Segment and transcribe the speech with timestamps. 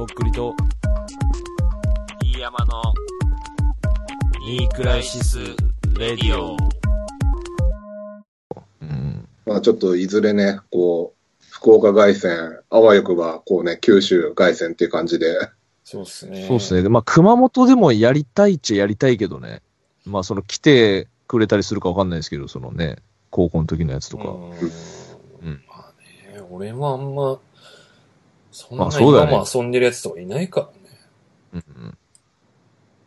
[0.00, 0.54] とっくりと、
[2.22, 2.82] 飯山の
[4.46, 5.38] ニークライシス・
[5.98, 6.56] レディオ。
[8.80, 9.28] うん。
[9.44, 15.36] まあちょっといずれね、こう、福岡凱旋、あわよくば、こうね、九州凱旋っていう感じで、
[15.84, 16.46] そうっすね。
[16.48, 16.88] そうですね。
[16.88, 19.60] まあ、熊本でもやりたいっちゃやりたいけどね。
[20.06, 22.96] まあ、その来てくれたりするかわかんないですけど、そのね、
[23.28, 24.30] 高校の時のやつとか。
[24.30, 24.50] うん。
[25.42, 25.92] うんまあ
[26.34, 27.38] ね、俺もあんま、
[28.52, 30.72] そんなまあそうだよね今も遊んでるやつとかいないからね。
[31.54, 31.96] うんうん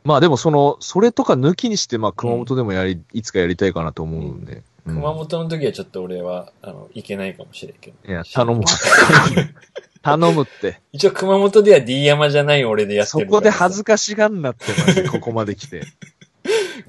[0.03, 4.55] まあでもその、それとか抜きにして、まあ熊本でもやり、いつかやりたいかなと思うんで。
[4.55, 7.97] うん熊本の時はちょっと俺は、あの、行けないかもしれんけど。
[8.05, 8.65] いや、頼む。
[10.03, 10.81] 頼むって。
[10.91, 15.83] 一応熊本では D 山じゃない俺でやってそるからこで恥ずかしがんなって、マジで ここまで来て。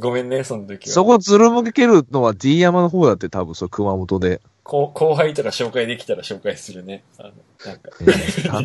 [0.00, 0.92] ごめんね、その時は。
[0.92, 4.40] そこずるむけるのは D 山の方だって多分そう、熊本で。
[4.64, 7.04] 後後輩とか紹介できたら紹介するね。
[7.18, 7.32] あの、
[7.66, 7.90] なんか。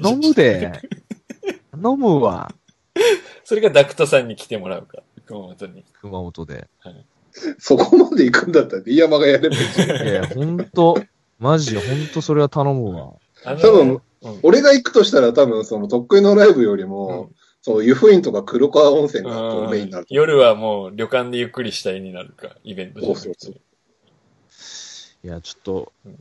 [0.01, 0.71] 頼むで。
[1.71, 2.53] 頼むわ。
[3.43, 5.03] それがダクトさんに来てもらうか。
[5.27, 5.83] 熊本に。
[6.01, 6.67] 熊本で。
[7.59, 10.07] そこまで行くんだったら、飯山がやればいいじゃん。
[10.07, 10.97] いや、ほんと、
[11.37, 13.13] マジ、ほんとそれは頼むわ。
[13.45, 14.01] あの多分、うん
[14.43, 17.29] 俺が行くとしたら多分、その、とっくりのライブよりも、
[17.61, 20.05] そう、湯布院とか黒川温泉がこうメインになる。
[20.09, 23.61] 夜はもう旅館でゆっくりしたいになるか、イベントじゃなくてそうそう
[25.23, 26.17] いや、ちょっとうん、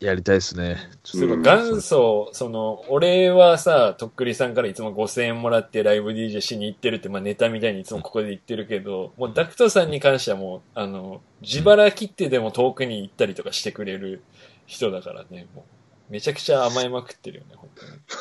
[0.00, 0.76] やりたいですね。
[1.02, 14.22] ちょっすごい元祖、その、俺はさ、とっくりさんからいつも5000円もらってライブ DJ しに行ってるって、まあネタみたいにいつもここで言ってるけど、もうダクトさんに関してはもう、あの、自腹切ってでも遠くに行ったりとかしてくれる
[14.66, 15.64] 人だからね、も
[16.10, 17.70] う、めちゃくちゃ甘えまくってるよね、本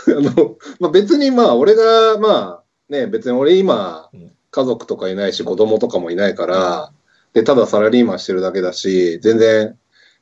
[0.06, 0.30] 当に。
[0.30, 6.94] あの、まあ、別にまあ、俺が、まあ、ね、別に俺今うん、家族とかいないし、子供とかもいないから、
[7.34, 9.78] で、ただサラリーマンしてるだけだし、全然、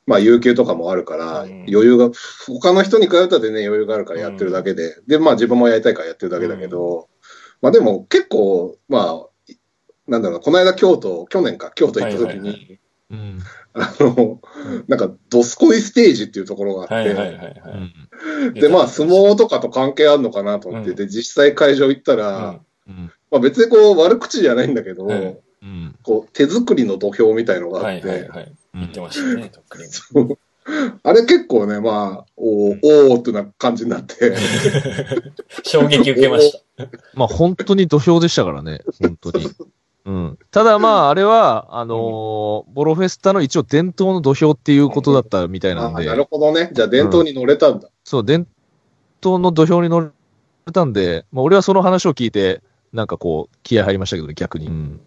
[0.06, 1.50] まあ、有給とかもあるから、うん。
[1.68, 2.10] 余裕が、
[2.46, 7.08] 他の人に比べたらね、余裕があるからやってるだけで、で、まあ、自分もやりたいからやってるだけだけど、
[7.60, 9.54] まあ、でも結構、まあ、
[10.08, 12.78] なんだろうな、この間京都、去年か、京都行った時はいはいはに、
[13.10, 13.38] うん。
[13.74, 14.40] あの、
[14.88, 17.48] なんか、ドスコイステージっていうところがあって、はいはいは
[18.54, 18.60] い。
[18.60, 20.96] で、まあ、相撲とかと関係あるのかなと思って、うん。
[20.96, 22.94] で、実際会場行ったら、うん。
[22.94, 23.12] うん。
[23.30, 25.96] まあ別にこう悪口じゃないんだけど、はいうん。
[26.02, 28.52] こう手作りの土俵みたいのがあはいって、はいはい。
[28.74, 29.84] 言ってましたね、とっくり
[30.24, 30.38] も。
[31.02, 34.36] あれ結構ね、まあ、おーおーってな感じになって、
[35.64, 36.86] 衝撃受けました。
[37.14, 39.48] まあ本当に土俵でしたからね、本当に。
[40.04, 40.38] うん。
[40.50, 46.70] ただまあ、あれは、あのーボロフェスタの一応伝統の土俵っていうことだったみたいなんで、あなるほどね。
[46.72, 47.88] じゃあ伝統に乗れたんだ。
[48.04, 48.46] そう、伝
[49.24, 50.10] 統の土俵に乗れ
[50.72, 52.62] たんで、まあ俺はその話を聞いて、
[52.92, 54.98] なんかこう、気合入りましたけどね、逆に。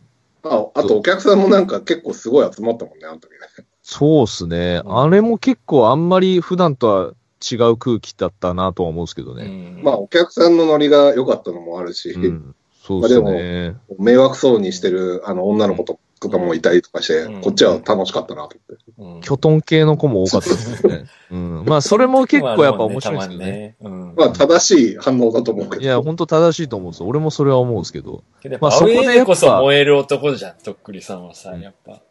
[0.45, 0.51] うん。
[0.53, 3.37] ああとお客さんもなんか結構すごい集まったもんね、あの時ね。
[3.81, 4.81] そうっすね。
[4.85, 7.13] うんあれも結構あんまり普段とは
[7.51, 9.43] 違う空気だったなとは思うんですけどね。
[9.45, 9.47] う
[9.79, 12.55] んまあお客さんのノリが良かったのもあるし、うん。
[12.81, 13.75] そうですね。
[13.97, 18.85] 迷惑そうにしてるあの女の子ととかもいたりとかして、うんこっちは楽しかったなと思って。
[18.97, 21.05] うんキョトン系の子も多かったですね。
[21.31, 21.65] うん。
[21.65, 23.75] まあ、それも結構やっぱ面白いですよね。
[23.81, 23.93] まあ。
[23.93, 25.81] まあ正しい反応だと思うけど。
[25.81, 27.07] いや、本当正しいと思うんですよ。
[27.07, 28.23] 俺もそれは思うんですけど。
[28.59, 32.01] まあそこでこそ燃える男じゃん、とっくりさんはさ、うんやっぱ。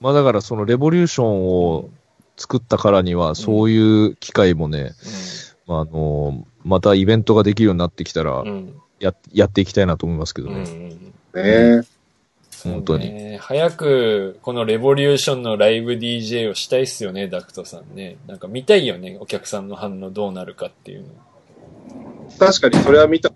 [0.00, 1.90] まあだからそのレボリューションを
[2.36, 4.92] 作ったからには、そういう機会もね、
[5.66, 8.44] まああの、またイベントができるようになってきたら。
[9.00, 11.12] や、やっていきたいなと思いますけどうん。
[11.32, 11.76] うね。
[11.78, 11.86] ん。
[12.66, 13.38] ね本当に。
[13.38, 18.16] 早く、このレボリューションのライブ DJ をしたいっすよね、ダクトさんね。
[18.26, 21.08] なんか見たいよね、お客さんの反応どうなるかっていうの。
[22.38, 23.30] 確かにそれは見た。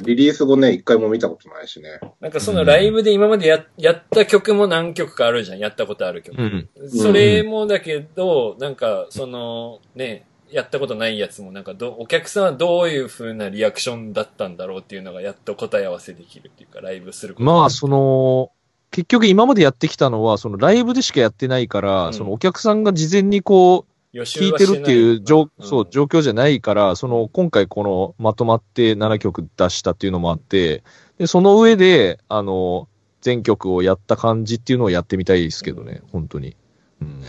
[0.00, 1.98] リリース後ね、一回も見たことないしね。
[2.20, 6.40] なんかそのライブで今までややった曲も何曲かあるじゃん、やったことある曲。
[6.40, 6.68] うん。
[6.88, 18.50] それもだけど、なんか、その、ね、やったことないやつも、なんかど、お客さんはどういう風なリアクションだったんだろうっていうのが、やっと答え合わせできるっていうか、ライブすることまあ、その、
[18.90, 30.82] 結局今までやってきたのは、そのライブでしかやってないから、うんそのお客さんが事前にこう、聞いてるっていう状、んそう、状況じゃないから、その、今回この、まとまって7曲出したっていうのもあって、
[31.18, 32.88] で、その上で、あの、
[33.20, 36.56] 全曲をやった感じっていうのをやってみたいですけどね、本当に。
[37.02, 37.22] うん。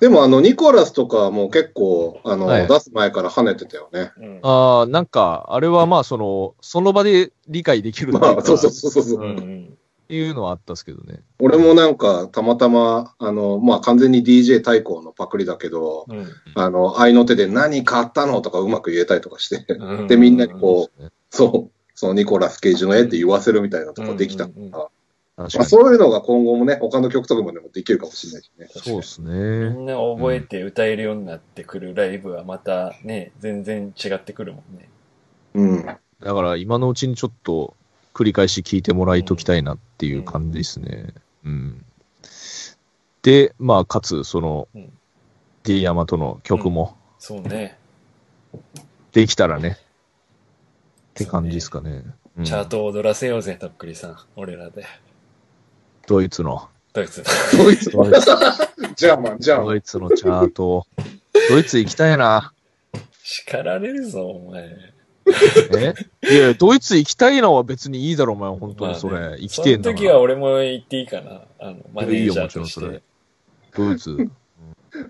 [0.00, 4.12] でもあの、ニコラスとかも結構、あの、はい出す前から跳ねてたよね。
[4.16, 9.20] うんああ、なんか、あれはまあ、その、その場で理解できるっていうかまあ、そうそうそうそう。
[9.20, 9.78] うんうん
[10.08, 11.20] っていうのはあったんですけどね。
[11.38, 21.12] 俺もなんか、たまたま、あの、まあ、完全に DJ 対抗のパクリだけど、うんあの、愛の手で何買ったのとかうまく言えたりとかして、うんで、みんなにこう、う。
[21.28, 24.88] そう、そのニコラス・ケイジの絵って言わせるみたいなとこできたから。
[25.38, 28.66] まあそういうのが今後もね、他の曲とかもでもできるかもしれないしね。
[28.70, 29.68] そうですみね。
[29.68, 34.88] んな覚えて歌えるようになってくるライブはまたね、全然違ってくるもんね。
[35.54, 35.86] うん。
[35.86, 35.94] だ
[36.34, 37.74] から今のうちにちょっと
[38.14, 41.14] 繰り返し聞いてもらいときたいなっていう感じですね。
[41.44, 41.84] うん。
[43.22, 44.92] で、まあ、かつ、そのうん、
[45.62, 47.78] D ヤマとの曲もそうね。
[49.12, 51.90] できたらね、って感じですかね。
[52.36, 54.16] うんチャートを踊らせようぜ、とっくりさん。
[54.36, 54.84] 俺らで。
[56.08, 57.22] ドイツの、ドイツ。
[57.56, 58.20] ドイツドイツ
[58.96, 59.66] ジャーマン、ジャーマン。
[59.66, 60.86] ドイツのチャート。
[61.50, 62.54] ドイツ行きたいな。
[63.22, 64.70] 叱られるぞ、お前。
[65.76, 65.94] え？
[66.32, 69.20] いや、ドイツ行きたいのは別にいいだろ、お前、本当にそれ。
[69.20, 71.42] まあね行きてえんだからその時は俺も言っていいかな。
[71.60, 73.02] あの、マネージャーとしていいよもちろんそれ。
[73.76, 74.32] ドイツ、うん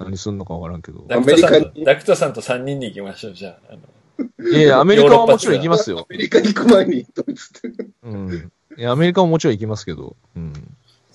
[0.00, 1.04] 何すんのかわからんけど。
[1.06, 3.58] ダクトさんと、アメリカにダクトさんと3人で行きましょう、じゃあ。
[3.70, 6.06] あのいやいや、アメリカはもちろん行きますよア。
[6.08, 7.86] メリカに行く前にドイツって。
[8.02, 8.52] うん。
[8.76, 10.16] いや、アメリカももちろん行きますけど。
[10.36, 10.52] うん。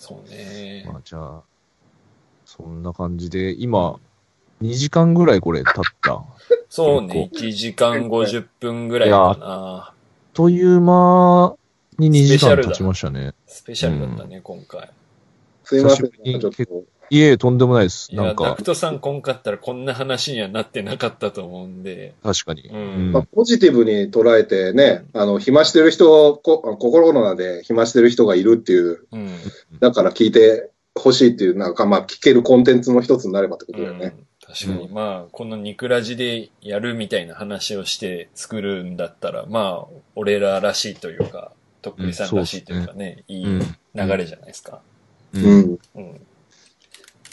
[0.03, 0.83] そうね。
[0.85, 1.41] まあ、じゃあ、
[2.45, 3.97] そんな感じで、今、
[4.61, 6.21] 2時間ぐらいこれ経った。
[6.67, 7.29] そうね。
[7.31, 9.93] 1時間50分ぐらいかな。
[10.33, 11.55] という間
[11.97, 13.33] に2時間経ちましたね。
[13.47, 14.89] スペシャルだったね、今回。
[15.63, 16.83] すいません久しぶりにちょっと。
[17.09, 18.11] いえ、とんでもないです。
[18.11, 22.13] いや、ダなんかク、トさん来んかったらこんな話にはなってなかったと思うんで。
[22.23, 22.69] 確かに。
[22.69, 29.29] うんまあ、ポジティブに捉えてね、あの、暇してる人、こ心の中で暇してる人がいるっていう、うん。
[29.79, 34.13] だから聞いてほしいっていう、なんかまあ聞けるコンテンツの一つになればってことだよね。
[34.17, 43.61] うん確かに、まあ、このニクラジでやるみたいな話をして作るんだったら、まあ、俺ららしいというか、とっくりさんらしいというかね、いい流
[43.95, 44.81] れじゃないですか。
[45.33, 45.39] う。
[45.39, 45.79] うんん。
[45.95, 46.21] うん。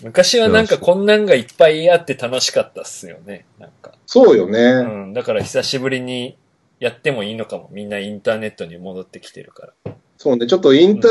[0.03, 3.47] 昔はなんかこんなんがいっぱいあって楽しかったっすよね。
[3.59, 3.93] なんか。
[4.07, 4.83] そうようね。
[4.83, 5.13] ん。
[5.13, 6.37] だから久しぶりに
[6.79, 7.69] やってもいいのかも。
[7.73, 9.95] みんなインターネットに戻ってきてるから。
[10.17, 10.47] そうね。
[10.47, 11.11] ちょっとインター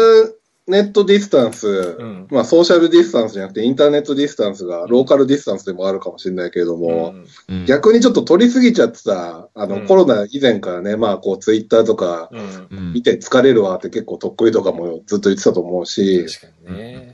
[0.70, 7.10] ネットディスタンス、んまあソーシャルディスタンスじゃなくてインターネットディスタンスがローカルディスタンスでもあるかもしれないけれども、
[7.48, 12.30] うんうん逆にちょっと取りすぎちゃってさ、あの、うんコロナ以前からね、まあこうツイッターとか
[12.70, 17.09] 見て疲れるわって結構とっくりとかもずっと言ってたと思うし、確かにね。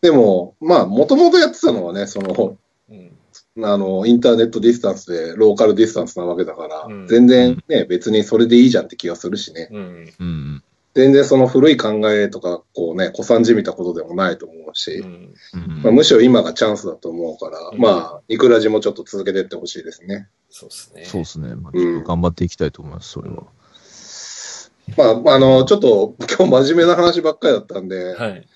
[0.00, 2.56] でも、まあもともとやってたのはね、その、
[2.90, 3.18] うん。
[3.60, 9.68] あの、インターネットディスタンスでローカルディスタンスなわけだから、うん全然ね、別にそれでいいじゃんって気がするしね。
[9.72, 10.14] うん。
[10.18, 10.62] うん。
[10.94, 15.04] 全然その古い考えとか、こうね、古参じみたことでもないと思うし、
[15.82, 20.28] まあ、むしろ今がチャンスだと思うから、うんまあ、ニクラジもちょっと続けていってほしいですね。
[20.50, 21.04] そうですね。
[21.04, 21.54] そうですね。
[21.54, 23.44] まあ、ちょっと頑張っていきたいと思います、それは。
[24.96, 28.48] まあ、あの、ちょっと今日真面目な話ばっかりだったんで、はい。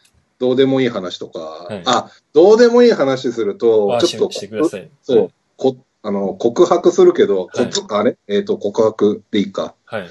[0.42, 4.90] どうでもいい話とか、いあ、どうでもいい話するとあ、ちょっと、してください。
[5.00, 9.76] そう、こあの、告白するけど、はいこつあれえっ、と、告白でいいか。
[9.84, 10.08] はい。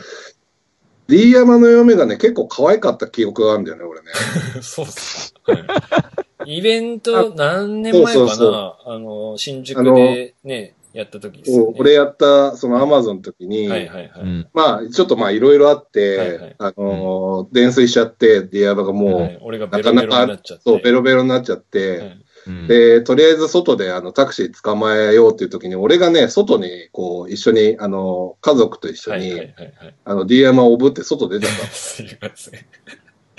[1.10, 4.07] D 山の嫁がね、結構可愛かった記憶があるんだよね、俺ね。
[4.63, 5.51] そうっすか。
[5.51, 6.60] はい。
[6.60, 8.13] イベント何年前かな？
[8.16, 11.76] そうそうそうあの、新宿でね、やった時ですよね。
[11.78, 14.22] 俺やった、そのアマゾンの時に、はいはいはい。
[14.22, 14.48] うん。
[14.54, 20.64] まあ、ちょっとまあ、いろいろあって、はいはいあのー泥酔しちゃって、ディアバがもう、はい俺がベロベロになっちゃって。
[20.66, 29.96] そう、ベロベロになっちゃって、はいうん、で、とりあえず外であのタクシー捕まえようっていう時に、俺がね、外にこう一緒に、あの、家族と一緒に、はいはいはいはい。
[30.06, 32.66] あの、DM をおぶって外出てた すいません。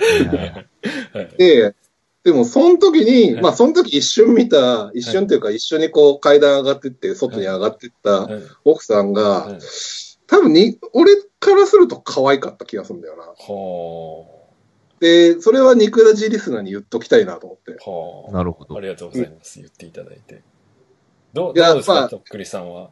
[0.33, 1.37] はいの。
[1.37, 1.75] で、
[2.23, 9.59] でもその時に、はいまあその時一瞬見た、一瞬っていうか一緒にこう階段上がってって、外に上がってったはい奥さんが、はい
[10.25, 13.23] 多分に、俺からすると可愛かった気がするんだよな。
[13.23, 14.25] は
[14.99, 17.77] で、それはニクラジリスナーに言っときたいなと思って。
[17.85, 17.89] あ。
[17.89, 18.31] はあ。
[18.31, 19.59] なるほどありがとうございます。
[19.59, 20.41] 言っていただいて。
[21.33, 22.89] どうどうですか、まあとっくりさんは？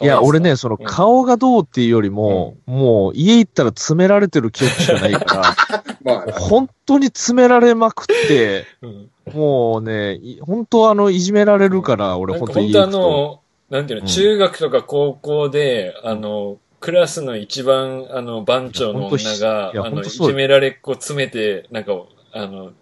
[0.00, 0.86] いや、俺ね、そのうん。
[0.86, 5.54] 顔がどうっていうよりも、もう家行ったら詰められてる記憶しかないか
[6.02, 9.10] まら、本当に詰められまくって、 うん。
[9.34, 13.00] もうね、い本当あの、いじめられるから、俺本当家か本当あ。
[13.00, 14.08] の、なんていうの、うん。
[14.08, 21.92] 中学とか高校で、あの、クラスの一番、あの、番長の女が、あの、いじめられっ子詰めて、なんか、
[22.32, 22.72] あの、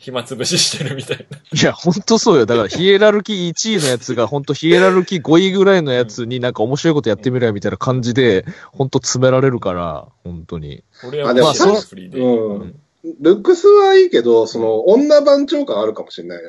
[0.00, 1.38] 暇つぶししてるみたいな。
[1.38, 2.46] いや、本当そうよ。
[2.46, 10.84] だから、ヒエラルキー1位のやつが、本当ヒエラルキー5位ぐらいのやつになんか面白いことやってみろよみたいな感じで、本当詰められるから、本当に。
[11.06, 12.20] 俺はあでももうそフリーで。
[12.20, 12.80] うん
[13.20, 16.48] ルックスはいいけど、その、女番長感あるかもしれないね。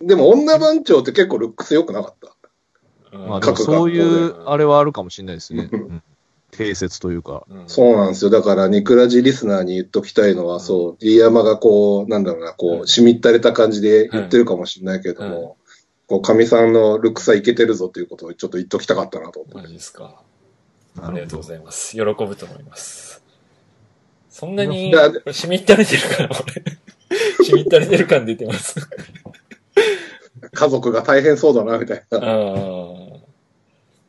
[0.00, 0.06] うん。
[0.06, 2.36] でも、女番長って結構ルックス良くなかった。
[3.12, 5.68] うんまあ、そういうあれはあるかもしれないですね。
[5.72, 6.02] う うん
[6.50, 7.44] 定説というか。
[7.48, 8.30] うんそうなんですよ。
[8.30, 15.56] だから、ニクラジリスナーに言っときたいのは、そう、D 山がこう、なんだろうな、こうしみったれた感じで言ってるかもしれないけれども、
[16.06, 19.58] こう、神さんのルックスはいけてるぞっていうことをちょっと言っときたかったなと思って。
[19.62, 20.22] マジですか。
[21.00, 21.46] ありがとうご。
[21.46, 21.92] ざいます。
[21.92, 23.22] 喜ぶと思います。
[24.30, 24.92] そんなに
[25.32, 27.44] しみったれてるから、俺。
[27.44, 28.88] しみったれてる感出てます。
[30.52, 32.26] 家族が大変そうだな、みたいああな。。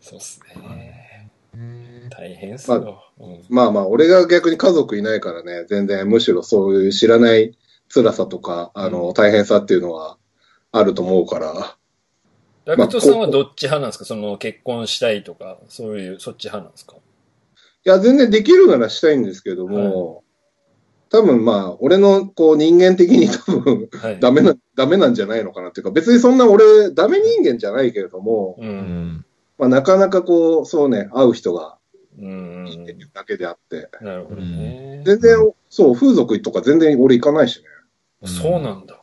[0.01, 0.98] そうっすね。
[2.17, 3.03] うん大変っすよ。
[3.19, 7.57] うんまあまあ、俺が逆に家族いないからね、全然むしろそういう知らない
[7.93, 10.17] 辛さとか、あの、大変さっていうのは
[10.71, 11.75] あると思うから。
[12.65, 14.05] ダクトさんはどっち派なんですか？
[14.05, 16.95] その結婚したいとか、そういう、そっち派なんですか？
[16.95, 16.99] い
[17.83, 20.23] や、全然できるならしたいんですけども、
[21.09, 24.19] 多分まあ、俺のこう人間的に多分はい。
[24.19, 28.61] ダメな、ダメなんじゃないのかなっていうか、別にそんな俺、ダメ人間じゃないけれども、う。
[28.63, 29.25] うんん。
[29.57, 31.78] まあなかなかこう、そうね、会う人がうん。
[32.19, 35.01] いいっていうだけであって、なるほどね。
[35.05, 35.37] 全然、
[35.69, 37.65] そう、風俗とか全然俺行かないしね。
[38.27, 39.01] そうなんだ。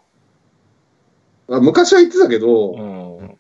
[1.49, 3.39] あ昔は言ってたけど、うん。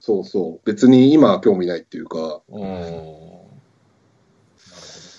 [0.00, 2.62] そうそう、別に今は興味ないっていうか、うん。
[2.62, 3.48] なるほ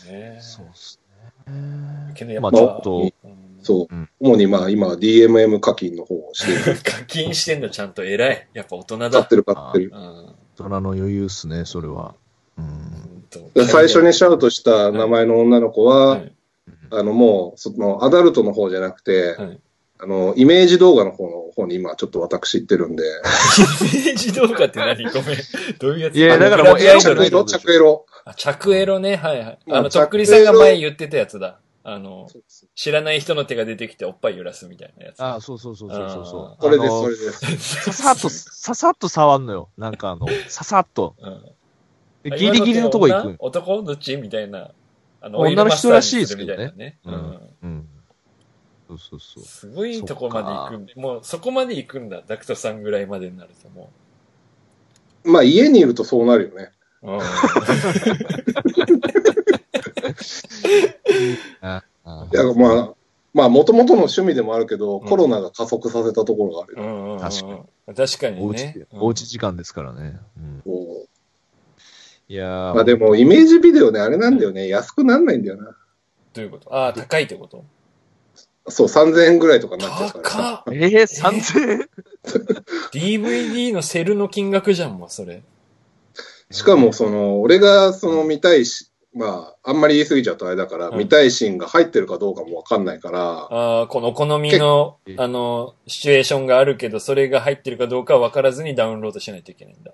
[0.07, 0.37] どね。
[0.41, 0.99] そうっす
[1.47, 2.13] ね。
[2.15, 6.77] けどやっぱ、まあちょっと、うんそう、うん主にまあ今 DMM 課金の方をしてる。
[6.83, 8.47] 課金してんだ、ちゃんと偉い。
[8.53, 9.27] やっぱ大人だ買っ。
[9.27, 9.91] てる買ってる。
[9.93, 9.99] うん。
[9.99, 12.15] 大人の余裕っすね、それは。
[12.57, 13.67] うん。
[13.67, 16.33] 最初にシャウトした名前の女の子は、はい
[16.89, 19.59] あのもう、そのアダルトの方じゃなくて、はい
[19.99, 23.03] あの、イメージ動画の方の方に今ちょっと私行ってるんで。
[23.03, 25.03] イメージ動画って何？
[25.11, 25.37] ごめん。
[25.79, 26.15] どういうやつ？
[26.15, 28.05] いやだからもうグラビアアイドル着エロ、着エロ。
[28.23, 29.15] あ、着エロね。
[29.17, 29.59] はいはい。
[29.69, 31.59] あの、とっくりさんが前言ってたやつだ。
[31.83, 32.29] あの、
[32.75, 35.21] 知らない人の手が出てきておっぱい揺らすみたいなやつ。
[35.21, 36.63] ああ、そうそうそうそうそうそう。
[36.63, 37.91] それです、れです。
[37.91, 39.69] ささっと、ささっと触んのよ。
[39.77, 41.15] なんかあの、ささっと。
[41.19, 41.49] うんで
[42.23, 43.27] ギリギリのとこ行く。
[43.27, 43.35] 女？
[43.39, 43.83] 男？
[43.83, 44.17] どっち？
[44.17, 44.71] みたいな。
[45.19, 46.99] あの女の人らしいですけどね。
[47.05, 47.39] ううんん。
[47.63, 47.87] うん。
[48.87, 49.43] そうそうそう。
[49.43, 52.21] すごいとこまで行くんで、もうそこまで行くんだ。
[52.25, 53.89] ダクトさんぐらいまでになるとも
[55.23, 56.71] まあ家にいるとそうなるよね。
[57.03, 57.11] う。
[57.11, 57.19] うん。
[61.61, 62.93] あ あいや、まあ、
[63.33, 66.83] まあ、もともとの趣味でもあるけど、んコロナが加速させたところがあるよ。
[66.83, 67.45] うんうんうん確か
[67.87, 67.95] に。
[67.95, 68.87] 確かにおうちね。
[68.93, 70.17] うんおうち時間ですからね。
[70.37, 70.63] うん。
[72.27, 74.67] こいやまあでも、イメージビデオね、あれなんだよね。
[74.67, 75.75] 安くなんないんだよな。
[76.33, 76.73] どういうこと？
[76.73, 77.63] ああ、高いってこと？
[78.69, 80.63] そう、3000円ぐらいとかになっちゃうからさ。
[80.65, 81.89] 高っえー、3000円
[82.93, 85.41] !DVD のセルの金額じゃん、もうそれ。
[86.51, 99.91] しかも、その、俺が、その、見たいし、まあ、あんまり言い過ぎちゃうとあれだから、うん見たいシーンが入ってるかどうかもわかんないから、ああ、このお好みのあの、シチュエーションがあるけど、それが入ってるかどうかは分からずにダウンロードしないといけないんだ。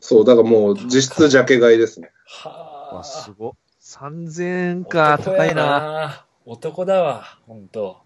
[0.00, 2.10] そう、だからもう、実質ジャケ買いですね。
[2.26, 3.34] はわ、すあ。
[3.38, 3.52] ごっ。
[3.82, 5.64] 3000円か、高いな。
[5.64, 6.26] な。
[6.46, 7.98] 男だわ、ほんと。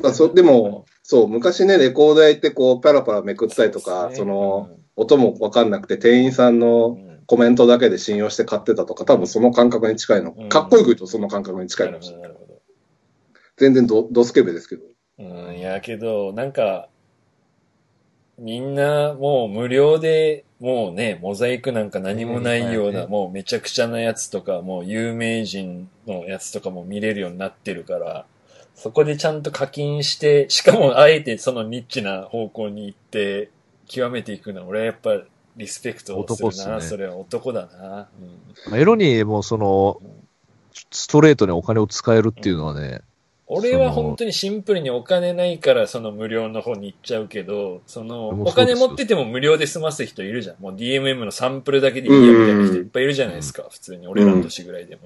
[0.00, 10.34] まあ、そでも、そう、昔ね、レコード屋行って、こう、パラパラめくったりとか、そ,、の、音もわかんなくて、店員さんうのん、コメントだけで信用して買ってたとか、多分その感覚に近いの。
[10.36, 12.32] うんかっこよく言うとその感覚に近いなるほど、かもしれない。
[12.32, 12.60] なるほど。
[13.56, 14.82] 全然ドドスケベですけど。
[15.18, 16.88] うん、いやけど、なんか、
[18.38, 28.26] みんなもう無料で、もうね、モザイクなんか何もないような、うんもうめちゃくちゃなやつとか、もう有名人のやつとかも見れるようになってるから、
[28.74, 33.50] そこでちゃんと課金して、しかもあえてそのニッチな方向に行って、
[33.88, 35.22] 極めていくのは、俺はやっぱ
[35.56, 36.76] リスペクトをするな。
[36.76, 38.08] ねそれは男だな。
[38.68, 40.00] うんエロにもその、
[40.90, 43.00] ストレートにお金を使えるっていうのはね、
[43.48, 50.56] 俺は本当にシンプルにお金ないからその無料の方に行っちゃうけど、その、お金持ってても無料で済ます人いるじゃん。
[50.60, 53.64] もう DMM のサンプルだけでいいやみたいな人いっぱいいるじゃないですか。
[53.70, 54.08] 普通に。
[54.08, 55.02] 俺らの年ぐらいでも。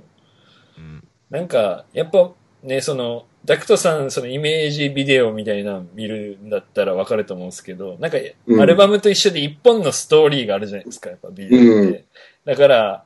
[0.78, 2.32] うんなんか、やっぱ
[2.64, 11.66] ね、その、ダクトさん、そのイメージビデオみたいなの見るんだったらわかると思うんですけど、なんか、うんアルバムと一緒で一本のストーリーがあるじゃないですか、やっぱビデオって。
[11.66, 12.04] うん
[12.46, 13.04] だから、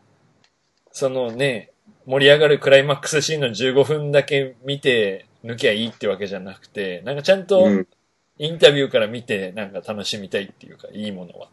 [0.93, 1.73] そのね、
[2.07, 7.89] 盛り上がるクライマックスシーンの15分だけ見て抜きゃいいってわけじゃなくて、なんかちゃんとうん。
[8.37, 11.49] インタビューから見てなんか楽しみたいっていうか、いいものは。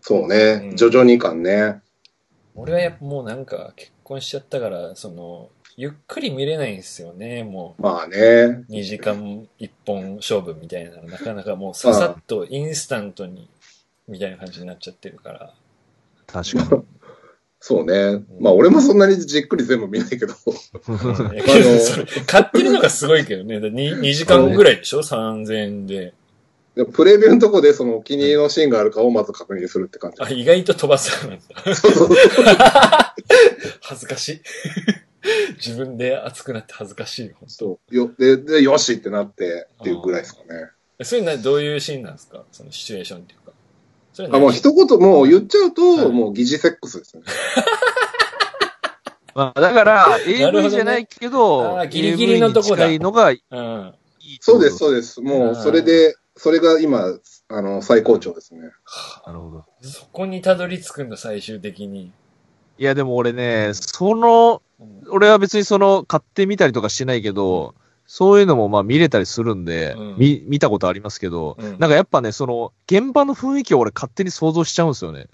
[0.00, 0.74] そうねう。
[0.74, 1.80] ん徐々に感ね。
[2.54, 8.16] 俺はやっぱもうなんか結婚しちゃったから、その、ゆっくり見れないんですよね、もまあね。
[8.18, 8.66] う。
[8.68, 13.48] 2時間1本勝負みたいなの、なかなかもうささっとインスタントに、
[14.08, 15.54] みたいな感じになっちゃってるから。
[16.26, 16.82] 確かに。
[17.60, 18.22] そうね。
[18.40, 20.34] まあ俺もそんなにじっくり全部見ないけど。
[20.88, 23.58] うんいやけどそれ買ってるのがすごいけどね。
[23.58, 26.14] 2, 2時間ぐらいでしょ ?3000 円で。
[26.92, 30.22] プレビューのとこでそのお気に入りのシーンがあるかをまず確認するって感じ。
[30.22, 31.42] あ、意外と飛ばすなんだ。
[31.74, 32.16] そうそうそう
[33.82, 34.40] 恥ずかしい。
[35.56, 37.32] 自分で熱くなって恥ずかしい。
[37.32, 40.70] 本そうよでで、よしってなってっていうぐらいですかね。
[40.98, 42.44] 当それな、どういうシーンなんですか？
[42.52, 43.47] そのシチュエーションっていうか。
[44.18, 47.28] それあ、もう何一言もう言っちゃうと、はいもう疑似セックスですよね。
[49.32, 53.94] まあ、だから、AV ねじゃないけど、ギリギリのとこだいのがいいうん。
[54.40, 55.20] そうです、うそうです。
[55.20, 58.62] もう、それで、それが今、あの、最高潮ですね。
[59.24, 59.64] なるほど。
[59.82, 62.10] そこにたどり着くんだ、最終的に。
[62.78, 67.76] いや、でも俺ね、その、うん俺は別にその、買ってみたりとかしてないけど、
[68.10, 75.26] そういうのもまあ見れたりするんで、うん見、見たことありますけど、うんなんかやっぱね、その、現場の雰囲気を俺勝手に想像しちゃうんですよね。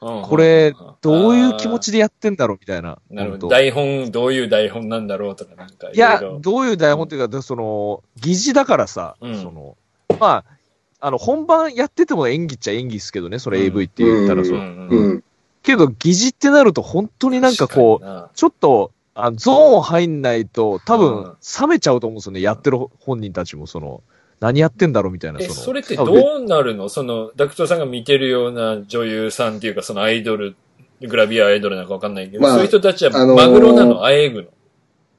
[0.00, 2.98] うんこれ、どういう気持ちでやってんだろうみたいな。
[3.10, 3.48] なるほど。
[3.48, 9.76] 台本、どういう台本なんだろうとか、なんかいやどういう台本っていうか、その、疑似だからさ、うんその、
[10.18, 10.56] まあ、
[10.98, 14.58] あの、本番やってても演技っちゃ演技っすけどね、それ AV って言ったらそう。
[14.58, 15.24] んうん。
[15.62, 22.40] けど、疑似ってなると本当になんかこう、う、ちょっと、あゾーン入んないと、多うん分、冷めちゃうと思うんですよね。
[22.42, 24.02] やってる本人たちも、その、
[24.40, 25.54] 何やってんだろうみたいな、え、その。
[25.54, 26.90] それってどうなるの？
[26.90, 30.54] その、ダクトさんが見てるような女優さんっていうか、そのアイドル、
[31.00, 34.48] グラビアアイドルなんかわかんないけど、まあそういう人たちはあのーマグロなの、あえぐの？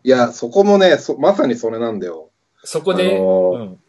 [0.03, 2.29] いや、そこもね、そまさにそれなんだよ。
[2.63, 3.79] そこで、あのーうん。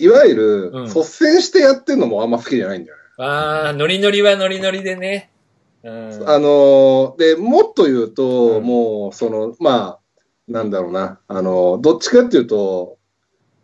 [0.00, 3.02] いわゆる、うん率先してやってんのもあんま好きじゃないんだよね。
[3.16, 5.30] あー、ノリノリはノリノリでね。
[5.84, 6.28] うん。
[6.28, 10.00] あのーで、もっと言うと、うんもう、その、まあ、
[10.48, 12.98] なんだろうな、あのーどっちかっていうと、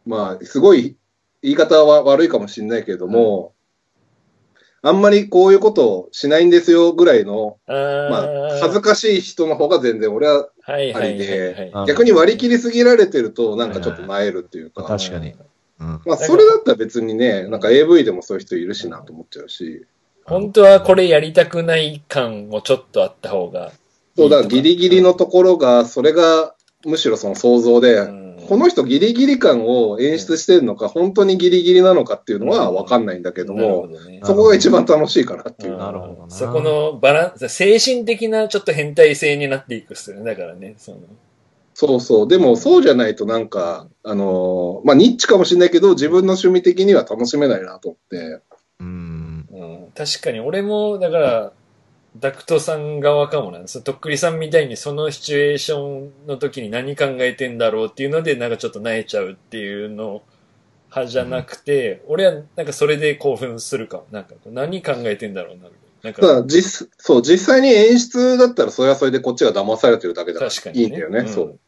[0.07, 0.97] まあ、すごい、
[1.43, 3.55] 言い方は悪いかもしれないけれども、
[4.83, 11.87] あんまりこういうことをしないんですよぐらいの、まあ、恥ずかしい人の方が全然俺はありではい。
[11.87, 15.35] 逆に割り切りすぎられてると、なんかちょっと萎えるっていうか、確かに。
[15.81, 16.01] うん。
[16.07, 19.87] まあ、それだったら別にね、なんか AV でもそういう人いるしなと思っちゃうし、
[20.31, 23.73] 本当はこれやりたくない感もちょっとあった方が。
[24.17, 26.55] そう、だからギリギリのところが、それが
[26.87, 28.21] むしろその想像で、うん
[28.51, 35.77] この人ギリギリ感を演出してるのか、本当にギリギリなのかっていうのはわかんないんだけども、どねそこが一番楽しいかなっていう。
[35.77, 40.25] なるほどなそこのバランス、精神的なちょっと変態性になっていくっすよね。
[40.25, 40.99] だからね、その。
[41.75, 42.29] そうそう。
[42.29, 48.41] でもそうじゃないとなんか、あのーまあ、ニッチかもしれないけど、自分の趣味的には楽しめないなと思って。
[48.81, 49.20] うん。
[49.97, 51.53] うん、確かに俺も、だから、
[52.19, 53.83] ダクトさん側かもなんです。
[53.83, 60.23] とっくりさんみたいにそのシチュエーションの時に何考えてんだろうっていうので、なんかちょっと萎えちゃうっていうの
[60.91, 64.07] 派じゃなくて、俺はなんかそれで興奮するかも。
[64.11, 65.69] なんか何考えてんだろうな。
[66.03, 70.83] なんか、実、そう、実際に演出だったら、それはそれでこっちが騙されてるだけだから確かに、ね。
[70.83, 71.23] いいんだよね。
[71.23, 71.47] んそう。
[71.47, 71.59] うん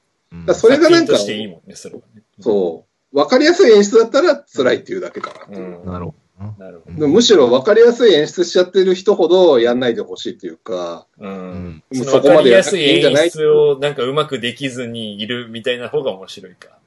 [0.46, 2.22] だからそれがなんかいいもんね、それはね。
[2.40, 3.16] そう。
[3.16, 5.58] わかりやすい演出だったら辛いっていうだけかな。
[5.58, 5.84] うん。
[5.84, 6.14] なるほど。
[6.58, 11.26] なるほでもむしろ分かりやすい演出しちゃってる人ほどやんないでほしいっていうか、ど。
[11.26, 11.28] う。
[11.28, 11.34] うん
[11.68, 11.82] ん。
[11.92, 16.78] そのそこまでやらなく分かりやすいいいんじゃない出をなんかうまくできずにいるみたいな方が面白いか。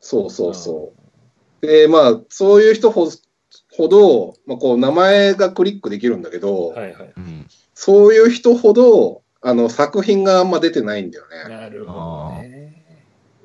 [0.00, 0.92] そうそうそ
[1.62, 1.66] う。
[1.66, 3.08] で、まあ、そういう人ほ
[3.76, 7.12] ほど、まあ、こう、名前がクリックできるんだけど、はいはい。
[7.16, 7.46] うん。
[7.74, 11.54] そういう人ほど、あの、作品があんま出てないんだよね。
[11.54, 12.81] なるほどね。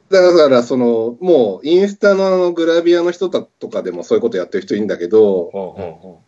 [0.10, 6.22] だから、その、もう、インスタのあのグラビアの人とかでもそういうことやってる人いいんだけど、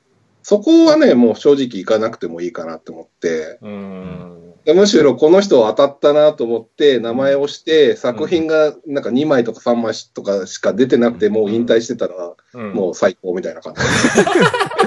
[0.43, 3.67] そこはね、もう正直行かなくてもいいかなって思って、う。
[3.67, 4.53] うん。
[4.65, 13.81] でむしろこの人当たったなと思って、名前をして、作品がなんか2枚とか3枚とかしか出てなくて、もう引退してたら、うんもう最高みたいな感じ。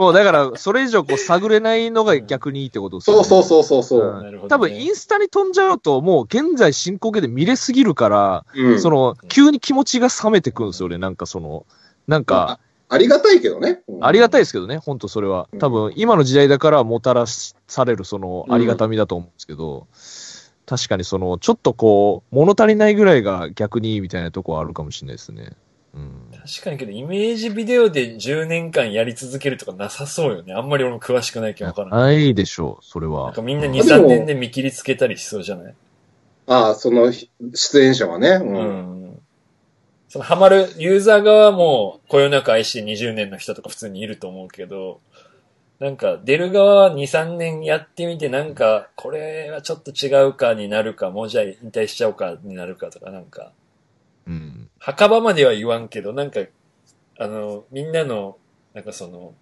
[0.00, 4.22] もうだから、それ以上こう探れないのが逆にいいってことですそうそううそうそうそう。
[4.22, 10.96] なるほどね多分インスタに飛んじゃうと、もう現在進行形で見れすぎるから、うんその、急に気持ちが冷めてくるんですよね。
[10.96, 11.66] なんかその、
[12.08, 12.58] なんか、
[12.88, 13.82] ありがたいけどね。
[13.88, 15.48] うんありがたいですけどね、本当それは。
[15.58, 19.86] 多分、今の時代だからもたらされるその、ありがたみだと思うんですけど、
[20.64, 25.52] 確かにその、ちょっとこう、物足りないぐらいが逆にいいみたいなとこはあるかもしれないですね。
[25.94, 26.30] うん。
[26.30, 30.54] 確かにけど、イメージビデオで10年間やり続けるとかなさそうよね。
[30.54, 32.16] あんまり俺も詳しくないけどわからない。
[32.16, 33.26] ないでしょう、それは。
[33.26, 35.74] なんかみんな2、でも3年で見切りつけたりしそうじゃない？
[36.46, 38.28] ああ、そのひ出演者はね。
[38.28, 38.44] う。
[38.44, 39.20] うんん。
[40.08, 45.00] そのハマる、ユーザー側はもう、こよなく愛して20年の人とか普通にいると思うけど、
[45.78, 53.52] なんか、出る側は2、3年やってみて、なんか、これはちょっと違うかになるか、もうじゃあ引退しちゃおうかになるかとか、なんか、
[54.26, 54.69] うん。
[54.80, 56.40] 墓場までは言わんけど、なんか、
[57.18, 58.38] あの、みんなの、
[58.72, 59.34] なんかその、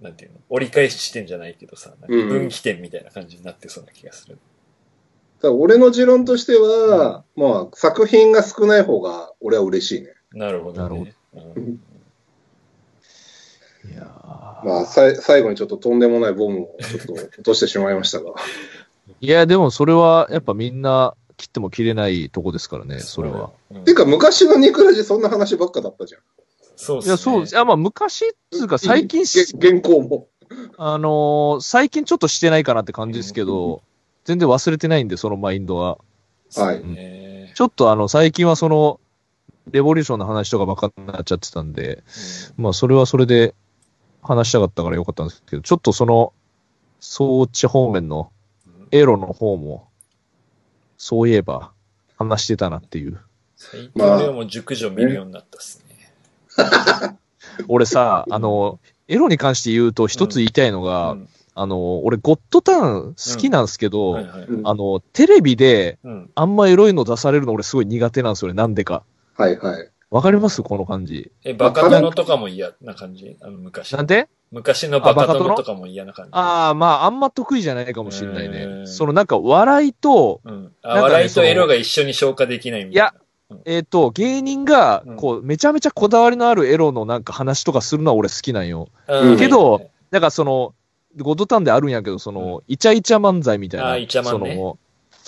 [0.00, 4.38] なんていうの、折り返し地点じゃないけどさ、なんかうん分岐点みたいな感じになってそうな気がする。
[5.42, 10.14] ただ俺の持論としては、まあ、作品が少ない方が俺は嬉しいね。
[10.32, 11.14] なるほどなるね。
[11.34, 11.80] うん
[13.90, 14.02] いや
[14.64, 18.34] まあ、さい最後にちょっととんでもないボムをちょっと落としてしまいましたが。
[19.20, 23.52] いや、でもそれは、やっぱみんな切っても切れないとこですからね、それは。。
[23.70, 26.20] うんていうか、昔のニクラジそんな話ばっかだったじゃん。
[26.76, 27.08] そうっすね。
[27.08, 29.24] いや、そう、いや、まあ、昔っつうか、最近
[29.58, 30.28] 原稿も。
[30.76, 33.82] あのー最近ちょっとしてないかなって感じですけど、
[34.24, 35.98] 全然忘れてないんで、そのマインドは。
[36.56, 39.00] はいねちょっとあの、最近はその、
[39.70, 42.02] レボリューションの話とかばっかになっちゃってたんで、
[42.56, 43.54] まあ、それはそれで
[44.22, 46.32] 話したかったからよかったんですけど、ちょっとその、
[47.00, 48.30] 装置方面の
[48.90, 49.87] エロの方も、
[50.98, 51.72] そういえば、
[52.18, 53.18] 話してたなっていう。
[53.56, 57.18] 最近俺はもう熟女見るようになったっすね。
[57.68, 61.28] 俺さ、あの、エロに関して言うと一つ言いたいのが、うん
[61.60, 69.02] あの、俺、ゴッドタウン好きなんですけど、あの、テレビでうんあんまエロいの出されるの俺すごい苦手なんですよね、なんでか。
[69.36, 69.90] はいはい。
[70.10, 70.62] わかります？
[70.62, 71.32] この感じ。
[71.42, 73.36] え、バカ殿とかも嫌な感じ？
[73.40, 73.92] あの、昔。
[73.96, 74.28] なんで？
[74.50, 75.40] 昔のバカ殿？
[75.44, 76.30] 殿とかも嫌な感じ。
[76.32, 78.58] ああ、まあ、あんま得意じゃないかもしれないへね。
[78.58, 80.64] ーそのなんか、笑いと、うん。
[80.64, 83.60] ね笑いとエロが一緒に消化できないみたいな。
[83.64, 88.88] えっ、と、芸人がうん、こう、めちゃめちゃこだわりのあるエロのなんか話とかするのは俺好きなんよ。
[89.06, 90.74] うんけど、だからその、
[91.16, 93.90] ゴッドタウンであるんやけど、その、イチャイチャ漫才みたいな。
[93.92, 94.56] あーイチャマンね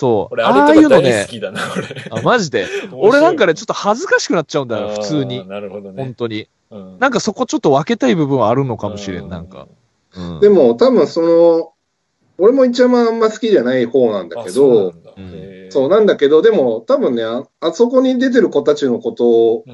[0.01, 0.33] そう。
[0.33, 2.19] 俺、ああいうのね大好、きだな、俺。
[2.19, 2.65] あ、マジで？
[2.91, 5.47] 俺なんかね、ちょっと恥ずかしくなっちゃうんだよ、普通に。
[5.47, 6.03] なるほどね。
[6.03, 6.47] 本当に。
[6.71, 9.67] うんなんかそこちょっと分けたい部分はあるのかもしれん、なんか。。
[10.15, 11.73] うんでも多分その、
[12.37, 14.93] 俺も一番あんま好きじゃない方なんだあけど、
[15.69, 19.65] そうなんだけど、でも多分ね、ああそこに出てる子たちのことを。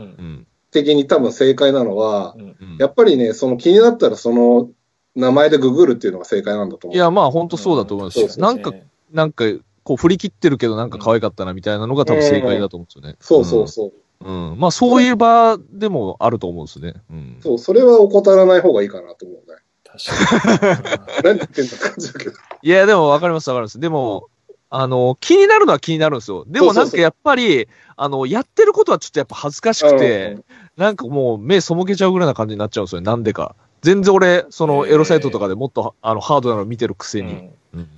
[0.70, 4.70] 的に多分正解なのは、うんうんやっぱりね、その気になったらその
[5.16, 6.96] 名前でググるっていうのが正解なんだと思う。
[6.96, 8.28] いや、まあ本当そうだと思いますよ。
[8.28, 8.74] そうなんか、
[9.12, 9.46] なんか、
[9.88, 13.15] こう振り切ってるけどなんか可愛かったなみたいなのが多分正解だと思うんですよね。
[13.21, 13.93] そうそうそう。
[14.19, 14.52] うん。
[14.52, 14.60] うん。
[14.60, 16.95] まあそういう場でもあると思うんですね。
[17.10, 17.38] うん。
[17.41, 19.58] そう、それは怠らない方がいいかなと思うね。
[19.86, 21.23] 確かに。
[21.23, 22.36] 何言ってんだって感じだけど。
[22.63, 23.80] いや、でも分かります分かります。
[23.80, 24.28] でも、
[24.69, 26.43] あの、気になるのは気になるんですよ。
[26.45, 30.38] でもなんかやっぱり、あの、やってることはちょっとやっぱ恥ずかしくて、
[30.76, 33.06] なんかもう目背けちゃうぐらいな感じになっちゃうんですよね。
[33.06, 33.56] なんでか。
[33.84, 37.32] 全然俺、そのエロサイトとかでもっと、あの、ハードなの見てるくせに。
[37.32, 37.89] うんうん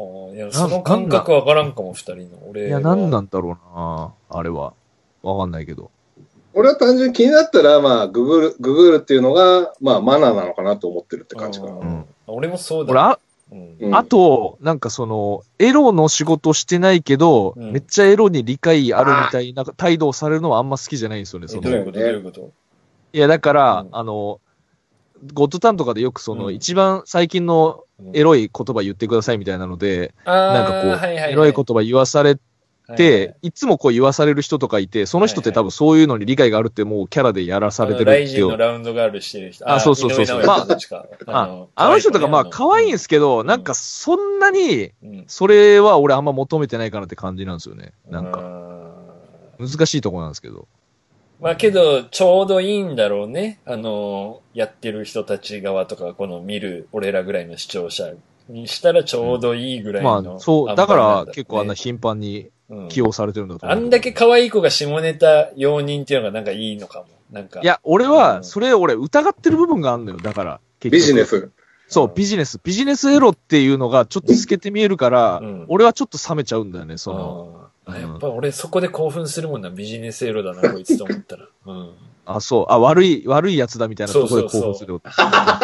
[0.00, 2.48] はあ、いや、その感覚わからんかも、二人の。
[2.50, 2.68] 俺。
[2.68, 4.74] いや、なんなんんだろうなあれは。
[5.22, 5.90] わかんないけど。
[6.52, 11.72] 俺は単純に気になったら、まあ、ググる、ググるっていうのが、まあ、マナーなのかなと思ってるって感じかな。
[11.72, 12.92] ん俺もそうだ。
[12.92, 13.18] 俺、あ、
[13.52, 21.48] うんうんあと、なんかその、エロの仕事してないけど、うんめっちゃエロに理解あるみたいな態度をされるのはあんま好きじゃないんですよね。
[21.48, 21.98] そのえどういうこと？
[22.00, 22.50] どういうこと？
[23.12, 24.40] いや、だから、うんあの、
[25.34, 32.38] ゴッドタンとかでよくその、うん一番最近のエロい言葉言ってくださいみたいなので、ななんかこう、はいはいはい、エロい言葉言わされ
[32.86, 33.50] はいて、い。
[33.50, 38.56] つもこう言わされる人とかいて、その人って多分そういうのに理解があるってもうキャラでやらされてるっていう。
[38.56, 39.70] ラウンドガールしてる人。
[39.70, 40.40] あそうそうそうそう。
[40.40, 41.06] 井上尚弥さんたちか。
[41.26, 43.46] ああの人とかまあ可愛いんですけど、ん。
[43.46, 45.24] なんかそんなに、うん。
[45.28, 47.92] それは俺あんま求めてないかなって感じなんですよね。
[48.10, 48.40] なんか、
[49.58, 50.68] う難しいところなんですけど。
[51.44, 53.60] まあけど、ちょうどいいんだろうね。
[53.66, 58.14] あの、やってる人たち側とか、この見る俺らぐらいの視聴者
[58.48, 63.78] にしたらちょうどいいぐらいの、まあ、そう、だから結構あんな頻繁にうん起用されてるんだと思う。
[63.78, 67.08] あんだけ可愛い子が下ネタ容認っていうのがなんかいいのかも。
[67.30, 67.60] なんか。
[67.60, 70.16] いや、俺は、それ俺疑ってる部分があるのよ。
[70.16, 71.24] だから、結局ビジネ。
[71.26, 71.50] ス。
[71.88, 72.58] そう、ビジネス。
[72.64, 77.63] ビジネスエロっていうのがちょっと透けて見えるから、うん俺はちょっと冷めちゃうんだよね、その。
[77.86, 81.48] あやっぱ俺そこで興奮するもんな、ビジネスエロだな、こいつと思ったら。
[81.66, 81.90] うん。
[82.26, 82.66] あ、そう。
[82.72, 85.02] あ、悪い、悪いやつだみたいなところで興奮するよ。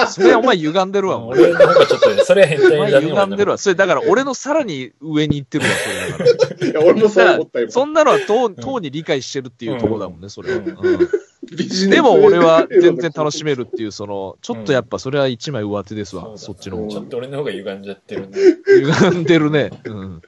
[0.09, 1.25] それはお前歪んでるわ。
[1.25, 3.07] 俺の方がちょっとね、それは変態だね。
[3.07, 3.59] 歪んでるわ。
[3.59, 6.67] それだから俺のさらに上に行ってるわ、それだから。
[6.69, 7.71] いや、俺もそう思ったよ。
[7.71, 10.59] そんなのはとう、とうに理解してるっていうところだもんね、それは。
[10.59, 11.09] うんうん
[11.51, 17.07] ビジネスでも俺は全然楽しめるっていう、その、ちょっとやっぱそれは一枚上手ですわ、そっちの方がちょっ。
[17.07, 18.39] と俺の方が歪んじゃってるね。
[18.67, 19.71] 歪んでるね。
[19.85, 20.23] うん。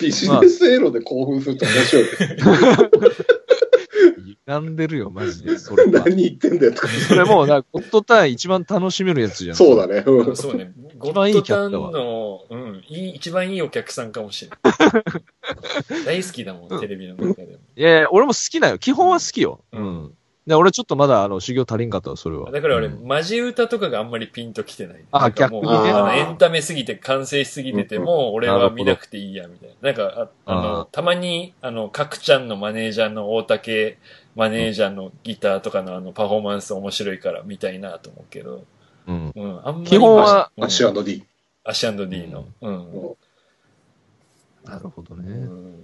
[0.00, 2.04] ビジネスエロで興奮すると面白い。
[4.48, 5.58] 歪んでるよ、マジで。
[5.58, 6.04] それは。
[6.04, 6.88] 何言ってんだよとか。
[6.88, 9.56] それもう、なゴッドターン一番楽しめるやつじゃん。
[9.56, 10.02] そうだね。
[10.06, 10.72] うんそうね。
[10.98, 16.04] ゴ番いッドタンいキャットはの、うん、いい、一番いいお客さんかもしれない。
[16.04, 17.58] 大好きだもん、テレビの中でも。
[17.76, 18.78] いやいや、俺も好きなよ。
[18.78, 19.64] 基本は好きよ。
[19.72, 20.14] ううんん。
[20.50, 22.50] で俺ちょっとまだ、あの、修行足りんかったわ、それは。
[22.50, 25.04] だから俺、うんマジ歌とかがあんまりピンときてない。
[25.12, 29.92] あなんかもう逆にねあのエンタメすぎて、完成しすぎてても、俺は見なくていいや、みたいな。
[29.92, 33.96] なんか、あああの、たまに、あの、かくちゃんのマネージャーの大竹
[34.34, 38.64] マネージャーのギターとかのあの、パフォーマンス面白いから見たいなと思うけど、
[39.06, 39.32] うん。
[39.32, 39.86] うん、あんまり。
[39.86, 41.24] 基本はうんアッシュ &D。
[41.62, 42.44] アッシュ &D の。
[42.60, 43.16] うん。
[44.64, 45.30] なるほどね。
[45.30, 45.74] うん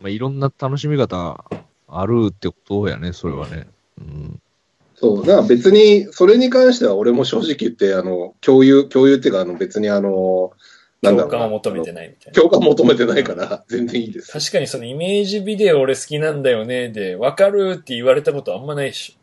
[0.00, 1.44] まあ、いろんな楽しみ方
[1.88, 3.68] あるってことやね、それはね。
[5.02, 5.16] うん。
[5.16, 5.26] そう。
[5.26, 10.52] だから別に、それに関しては俺も正直言って、あの、共有、共有っていうか、あの、別にあの、
[11.02, 12.40] なんだろうな共感を求めてないみたいな。
[12.40, 14.32] 共感求めてないから、全然いいです。
[14.32, 19.16] 確かにそのイメージビデオ俺好きなんだよねで、わかるって言われたことあんまないっし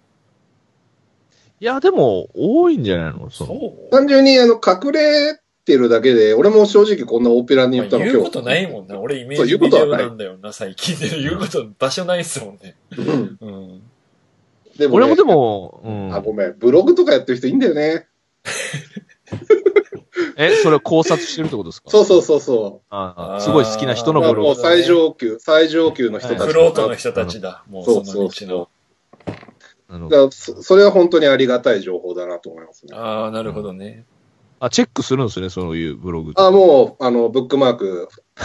[1.61, 3.25] いや、でも、多いんじゃないの？
[3.25, 3.29] ょ。
[3.29, 3.45] そ
[3.89, 8.17] う単純に、あの、隠れっててるだけで、俺も正直こんなオペラに言まあったの今日。
[8.17, 8.99] 言うことないもんな。
[8.99, 11.21] 俺イメーそうジビデオ言うことはないなんだよな、最近で。
[11.21, 12.75] 言うこと、場所ないっすもんね。
[12.97, 13.81] うんうん。
[14.79, 16.21] でも、ね、俺もでも、うんあ、。
[16.21, 16.55] ごめん。
[16.57, 18.07] ブログとかやってる人いいんだよね。
[20.37, 21.89] え、それを考察してるってことですか？
[21.89, 24.23] そうそうそうそああすごい好きな人のう。
[24.23, 24.55] ブログもう。
[24.55, 27.63] 最上級、最上級の人たちはいフロートの人たちだ。
[27.69, 28.69] もうそそうそうそ。
[29.89, 32.95] なるほどだそそれは本当にありがたい情報だなと思いますね。
[32.95, 34.05] ああ、なるほどね。
[34.61, 36.33] あ、チェックするんですね、そういうブログ。
[36.35, 38.43] あ、もう、あの、ブックマーク、こ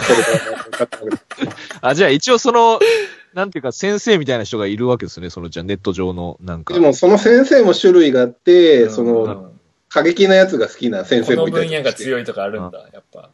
[0.71, 1.49] れから
[1.89, 2.79] あ、じゃあ一応その、
[3.35, 6.73] なんていうか先生みたいな人がいるわけですね、その、じゃあネット上の、なんか。
[6.73, 9.51] でも、その先生も種類があって、うんその、うん
[9.87, 13.29] 過激なやつが好きな先こ生もいたの分野が強いとかあるんだ、やっぱ。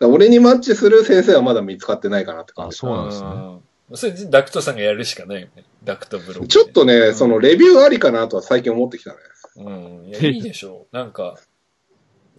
[0.00, 2.76] 俺にマッチする先生はまだ見つかってないかなって感あ、じ。
[2.76, 3.28] そうなんですね。
[3.28, 3.60] うん
[3.94, 5.64] それダクトさんがやるしかないよね。
[5.84, 6.46] ダクトブログで。
[6.48, 9.16] ちょっとね、うんそのレビューありかなとは最近思ってきたね。
[9.56, 10.08] うん。
[10.08, 10.94] いや、いいでしょう。
[10.96, 11.36] なんか、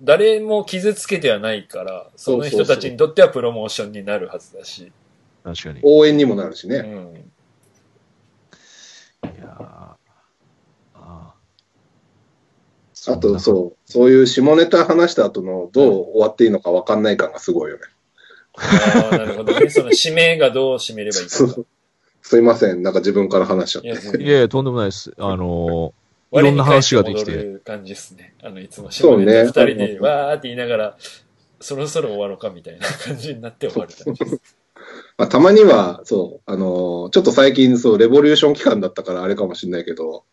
[0.01, 4.91] 誰も傷つけてはないから、その人たちにとってはプロモーションになるはずだし。
[5.55, 5.79] 確かに。
[5.79, 6.77] い応援にもなるしね。
[6.77, 7.31] うん。
[9.23, 9.97] やーあ
[10.95, 11.33] あ
[13.10, 17.83] あと、そう、そういう下ネタ話した後のどう終わっていいのか分かんない感がすごいよね。
[18.57, 19.69] ああ、なるほどね。
[19.71, 21.36] その指名がどう締めればいいか。
[22.21, 23.88] すいません、なんか自分から話しちゃって。
[23.88, 25.13] いや、全いやいや、とんでもないです。
[25.17, 25.93] あの
[26.33, 28.33] い我ろんな話ができてる感じですね。
[28.43, 30.97] あの、いつもそうね二人でわーって言いながら、
[31.62, 34.56] そろそろ終わろうかみたいな感じになって終わる感じです。
[35.17, 40.25] まあ、たまには、そう、あのーちょっと最近、そう、レボリューション期間だったからあれかもしれないけど、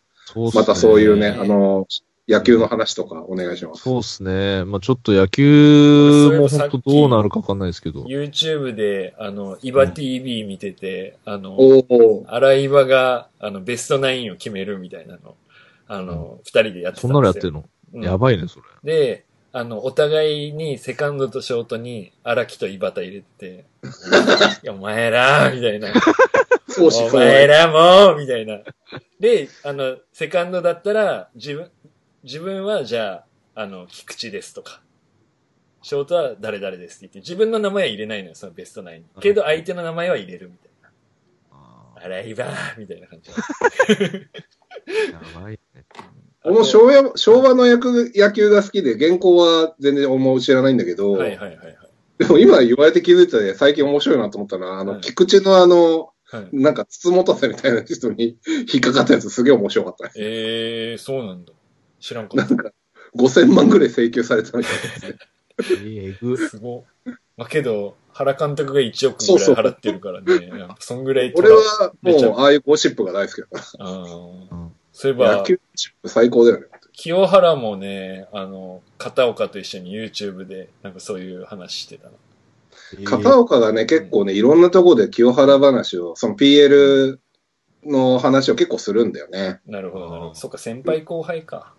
[0.55, 3.83] またそういうね、あのー野球の話とかお願いします。
[3.83, 4.65] そうっすね。
[4.65, 8.05] まあちょっと野球も本当どうなるかわかんないですけど。
[8.05, 15.37] YouTube で、あの、イバ TV 見てて、あの、おお荒井場が、あの、ベストナインを決めるみたいなの、
[15.87, 17.01] あの、二、人でやってたんですよ。
[17.01, 18.65] そんなのやってるの、うんやばいね、それ。
[18.83, 19.25] で、
[19.57, 23.65] あの、お互いにセカンドとショートに荒木と井端入れてて、
[24.65, 25.93] いや、お前らみたいな。
[26.77, 28.59] お前らもみたいな。
[29.21, 31.71] で、あの、セカンドだったら、自分、
[32.25, 34.83] 自分はじゃあ、あの、菊池ですとか、
[35.83, 39.09] ショートは誰々ですって言って、自分の名前は入れないのよ、そのベストナインに。
[39.21, 40.91] けど相手の名前は入れるみたいな。
[42.03, 43.31] 洗い場みたいな感じ。
[45.13, 45.85] やばいね。
[46.45, 51.77] 俺も昭和昭和の野球野球が好きで、原稿は全然俺も知らないんだけど、はいはいはいはい。
[52.19, 58.37] でも今言われて気づいたで、最近面白いなと思ったのは、あの、はい菊池のあの、はい、なんか、筒持たせみたいな人に
[58.73, 60.11] 引っかかったやつすげえ面白かったね。
[60.17, 61.53] えー、そうなんだ。
[62.01, 62.55] 知らんかった。
[62.55, 62.73] なんか、
[63.17, 65.19] 5000万ぐらい請求されたみたいですね。
[65.87, 66.37] えぐ。
[66.37, 66.85] すご。
[67.37, 70.59] まあ、けど、原監督が1億ぐらい払ってるからね。
[70.59, 74.64] やっぱそんぐらい取俺らはもう、ああいうゴシップが大好きだかあーうん
[74.95, 75.31] そういえら。
[75.33, 76.67] ば野、球ゴシップ最高だよね。
[76.93, 82.13] 清原もね、あの、片岡と一緒に YouTube で、なんかそういう話してたな。
[83.05, 87.19] 片岡がね、結構ね、いろんなところで清原話を、その PL
[87.85, 89.61] の話を結構するんだよね。
[89.67, 90.35] なるほど、なるほど。
[90.37, 91.75] そっか、先輩後輩か。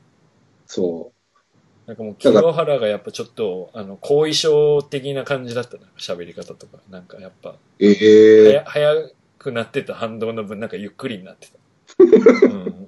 [0.68, 1.14] そ
[1.88, 5.84] なんかもう、清原がやっぱちょっと、あの、後遺症的な感じだったな。
[5.98, 6.80] 喋り方とか。
[6.90, 7.56] なんかやっぱ、う。
[7.80, 11.58] ええ早早くなってた反動の分、なんかゆっくりになってた。
[12.04, 12.85] うん、うん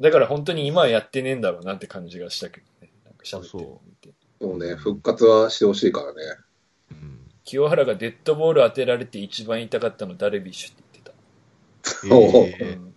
[0.00, 2.90] だから本当に今はやってねえんだろうなって感じがしたけどね。
[3.04, 4.14] なんか喋ってるの見て。
[4.40, 6.22] そうね、復活はしてほしいからね。
[6.92, 11.10] うん清原がデッドボール当てられて一番痛かったのダルビッシュって言って
[12.00, 12.06] た。
[12.06, 12.94] ーうん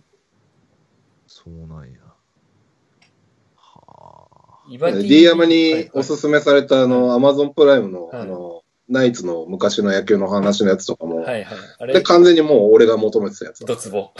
[1.26, 1.98] そうなんや。
[3.56, 4.62] はあ。
[4.70, 11.58] イバティ D 山にはいおすすめされたあの、アマゾンプライムの、はいあの、ナイツの昔の野球の話のやつとかも、はいはい。
[11.80, 14.12] あで、れ、完全にもう俺が求めてたやつだドツボ。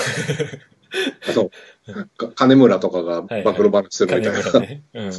[1.33, 1.51] そう。
[2.17, 4.51] か金村とかが暴露話するみ金たいな。
[4.51, 4.83] 村ね。
[4.95, 5.11] うん。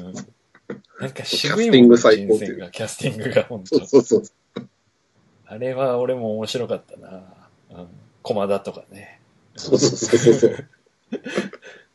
[0.99, 4.67] なんか渋いキャスティングもん、最高っていう人生が、キャスティングが本当そうそうそう。
[5.45, 7.23] あれは俺も面白かったな。
[7.71, 7.88] うん。
[8.23, 9.21] 駒田とかね。
[9.56, 10.67] そうそうそうそう。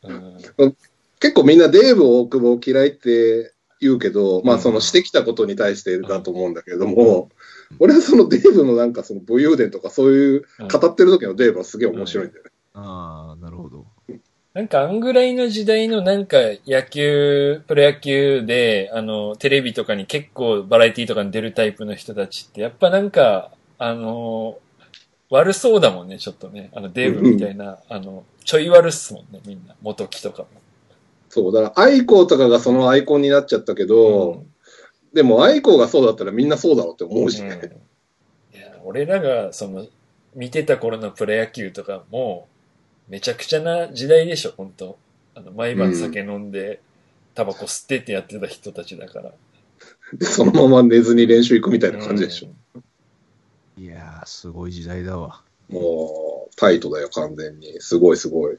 [0.03, 0.75] うん。
[1.19, 7.29] 結構みんなデーブ大久保嫌いって言うけど、まあそのしてきたことに対してだと思うんだけれども、
[7.79, 12.51] 俺はそのデーブのなんかその武勇伝とかそういう語ってる時のデーブはすげえ面白いんだよね。
[12.73, 13.85] ああ、なるほど。
[14.53, 16.37] なんかあんぐらいの時代のなんか
[16.67, 24.59] 野球、プロ野球で、あの、テレビとかに結構バラエティとかに出るタイプの人たちって、やっぱなんか、あの、
[25.29, 26.69] 悪そうだもんね、ちょっとね。
[26.73, 29.75] あの、デーブみたいな、あの、ちょい悪っすもんね、みんな。
[29.81, 30.47] 元木とかも。
[31.29, 34.51] そう、だからアイコーとかがそのアイコンになっちゃったけど、うん
[35.13, 37.59] でもアイコーがそうだったらみんなそうだろうって思うしうんね。
[38.53, 39.85] いや、俺らが、その、
[40.33, 42.47] 見てた頃のプロ野球とかも、
[43.11, 44.97] めちゃくちゃな時代でしょ、本当
[45.35, 46.79] あの、毎晩酒飲んで、
[47.35, 49.33] タバコ吸ってってやってた人たちだから。
[50.13, 52.81] で、そのまま寝ずに練習行くみたいな感じでしょ。
[53.77, 55.41] いやー、すごい時代だわ。
[55.69, 57.81] もう、タイトだよ、完全に。
[57.81, 58.57] すごいすごい。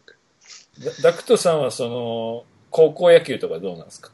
[1.03, 4.11] ダダクトさんはその、高校野球とかどうなんですか？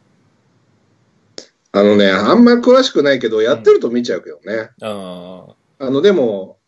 [1.72, 4.70] あのね、あんまり詳しくないけど、やってると見ちゃうけどね。
[4.83, 5.46] あ
[5.81, 6.59] あの、でも、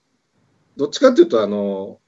[0.76, 1.99] どっちかっていうと、あの、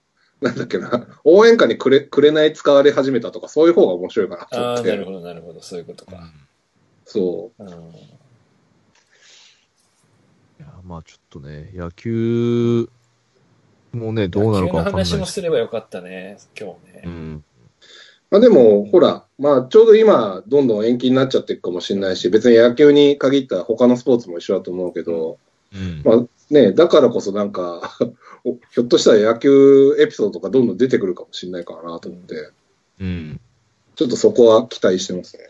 [0.42, 4.90] なんだっけな、応援歌にくれ、くれない使われ始めたとか、そういう方が面白いかなあ、ああ、と思って。
[4.90, 6.30] なるほど、なるほど、そういうことか。
[7.04, 7.70] そうん、い
[10.58, 12.88] や、まあちょっとね、野球
[13.92, 17.02] もね、どうなるかわかんない野球の話もすればよかったね、今日ね。
[17.04, 17.34] うん。
[17.36, 17.42] う。
[18.30, 25.38] まあでも、ほら、まあちょうど今、どんどん延期になっちゃっていくかもしれないし、別に野球に限った他のスポーツも一緒だと思うけど、
[25.72, 26.02] うん。
[26.04, 32.50] まあね、だからこそなんか、おひょっとしたら野球エピソードとかどんどん出てくるかもしれないかなと思って、
[33.00, 33.40] うん。
[33.94, 35.44] ちょっとそこは期待してますね。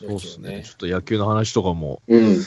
[0.00, 0.62] そうっすね。
[0.64, 2.38] ちょっと野球の話とかも、うん。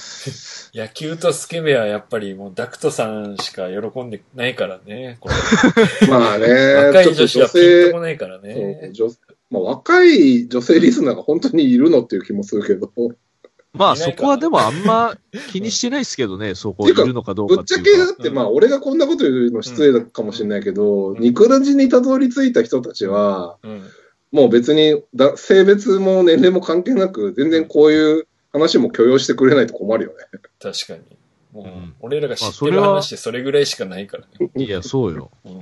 [0.74, 5.18] 野球とスケベはやっぱりもうダクトさんしか喜んでないからね。
[5.20, 6.48] これまあね、
[6.88, 8.92] 若い女子はピンと性こないからそうね。
[8.94, 9.10] 女
[9.50, 12.90] まあ、若い女性リスナーが本当にいるのっていう気もするけど、
[13.74, 15.16] まあそこはでもあんま
[15.50, 17.98] 気にしてないですけどね、 そこいるのかどうぶっちゃけ。
[17.98, 23.84] だって、まあ、俺がこんなこと言うの失礼かもしれないけど、んニクラジにたどり着いた人たちは、うん。
[24.32, 30.18] もう別にだ性別も年齢も関係なく、全然こういう話も許容してくれないと困るよね。
[30.62, 31.00] 確かに。
[31.54, 34.50] もう、うん俺らが知ってるまあそれは話ってそれぐらいしかないからね。
[34.56, 35.32] いや、そうよ。
[35.46, 35.62] うんうん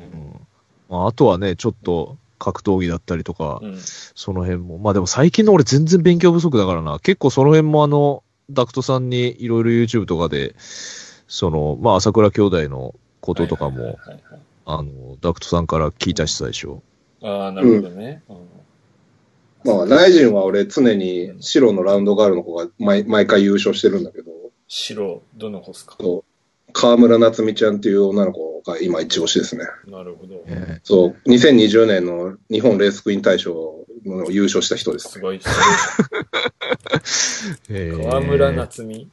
[0.89, 3.77] まあ、あとはね、ちょっと格闘技だったりとか、うん。
[3.77, 4.79] その辺も。
[4.79, 6.99] まあでも最近の俺全然勉強不足だからな。
[6.99, 10.55] 結構その辺もあの、ダクトさんにいろいろ YouTube とかで、
[11.27, 13.99] その、まあ朝倉兄弟のこととかも、
[14.65, 16.79] あの、ダクトさんから聞いたし最初。
[17.21, 18.23] ああ、なるほどね。
[18.29, 18.37] うん
[19.65, 24.31] まあ、ライジンは俺常に白のラウンドガールの子が毎毎回優勝してるんだけど、
[24.69, 25.97] 白、どの子っすか？
[25.99, 26.23] そう
[26.73, 29.65] 河村夏美ちゃんっていう女の子が今一押しですね。
[29.87, 30.43] なるほど。
[30.47, 35.19] えそう、2020年の日本レースクイーン大賞の優勝した人ですす。
[35.19, 35.39] ごい。
[38.01, 39.09] 河村夏美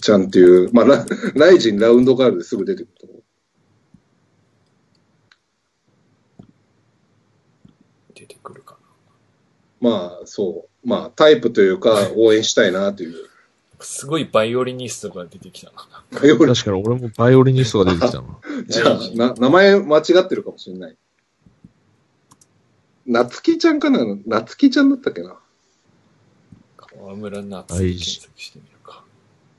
[0.00, 3.22] ちゃんっていう、まあ、ラライジンラウンドガールですぐ出てくると思う。
[8.14, 8.76] 出てくるか
[9.80, 10.88] まあ、そう。
[10.88, 13.14] まあ、タイプというか、応援したいなという。
[13.84, 13.88] な。
[13.88, 15.86] すごいバイオリニストが出てきたな。
[16.20, 18.38] バイオリン確かに俺もバイオリニストが出てきたな。
[18.66, 20.96] じゃあな、名前間違ってるかもしれない。
[23.06, 25.36] なつきちゃんかななつきちゃんだったっけな？
[26.76, 29.04] 河村夏美検索してみるか。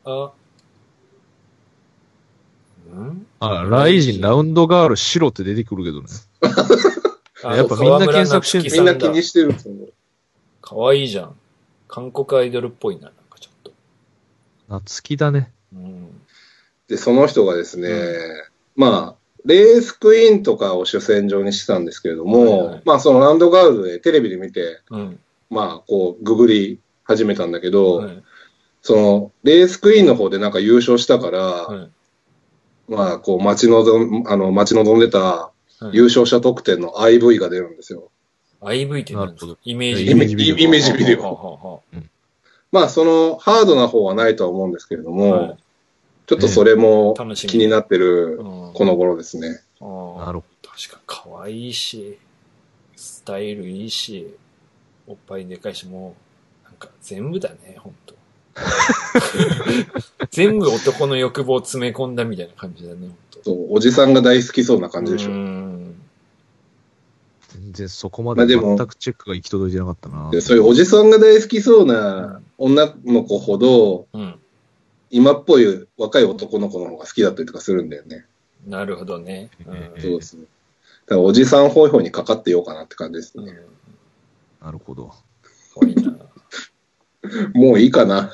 [0.05, 0.31] あ。
[2.89, 3.27] ん？
[3.39, 6.07] あ、ライジンラウンドガール白って出てくるけどね。
[7.43, 9.75] あやっぱみんな検索してんのみんな気にしてるんですよ。
[10.61, 11.35] かわいいじゃん。
[11.87, 13.11] 韓国アイドルっぽいな。
[14.69, 15.51] 夏希だね。
[15.73, 16.21] うん。
[16.87, 22.81] で、その人がですね、うまあ、レースクイーンとかを主戦場にしてたんですけれども、はいはい。
[22.85, 25.19] まあ、そのラウンドガールでテレビで見て、うん。
[25.49, 28.23] まあ、こう、ググり始めたんだけど、はい。
[28.81, 31.89] その、レースクイーンの方でなんか優勝したから、はい。
[32.87, 35.97] まあ、こう、待ち望ん、あの、待ち望んでたはい。
[35.97, 38.09] 優勝者特典の IV が出るんですよ。
[38.61, 39.47] IV って何ですか？
[39.47, 39.57] なるほど。
[39.65, 40.57] イメージイメージビデオ。
[40.57, 41.21] イメージビデオ。
[41.21, 41.79] はははは
[42.75, 45.57] まあ、その、ハードな方はないとは思うんですけれども、はい
[46.27, 49.61] ちょっとそれも楽しみ気になってるうんこの頃ですね。
[49.79, 52.17] あーなるほ確か可愛いし、
[52.95, 54.35] スタイルいいし、
[55.05, 56.15] おっぱいでかいし、も
[56.63, 58.15] う、なんか全部だね、ほんと。
[60.31, 63.39] 全部男の欲望を詰め込んだみたいな感じだね、ほんと。
[63.43, 65.29] そう、おじさんが大好きそうな感じでしょ。
[65.29, 65.84] うん
[67.55, 70.29] 全然そこまで全くチェックが行き届いてなかったな。
[70.31, 74.39] でそういうおじさんが大好きそうな女の子ほど、うん。
[75.09, 78.25] 今っぽい若い男の子の方が好きだったりとかするんだよね。
[78.67, 79.49] なるほどね。
[79.65, 80.43] うんええそうですね。
[81.05, 83.43] だからおじさんホイホイにかかってようかなって感じですね。
[83.45, 84.65] うん。
[84.65, 85.13] なるほど。
[85.73, 86.14] 可愛いな。
[87.53, 88.31] もういいかな。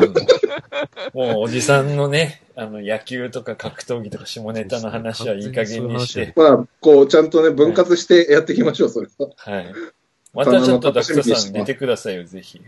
[1.12, 9.28] もうおじさんのね、あの野球とか格闘技とか下ネタの話はいい加減にして、まあ、こう、ちゃんとね、分割してやっていきましょう、それは。
[9.36, 9.72] はい。
[10.32, 12.60] またちょっとダクトさん出てくださいよ、ぜひ。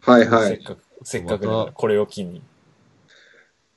[0.00, 0.48] はいはい。
[0.48, 2.42] せっかく、せっかくこれを機に。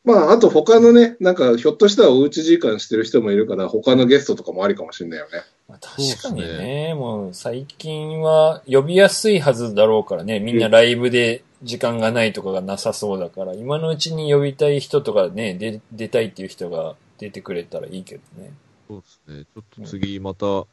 [0.04, 5.44] まあ、あと他のね、なんか、ひょっとしたらおうち時間してる人もいるから、他のゲストとかもありかもしれないよね。
[5.70, 18.52] まあ、確かにそうっすね、もう最近は呼びやすいはずだろうからね、みんなライブで時間がないとかがなさそうだから、今のうちに呼びたい人とかね、で出たいっていう人が出てくれたらいいけどね。
[18.88, 19.44] そうですね。
[19.44, 20.66] ちょっと次また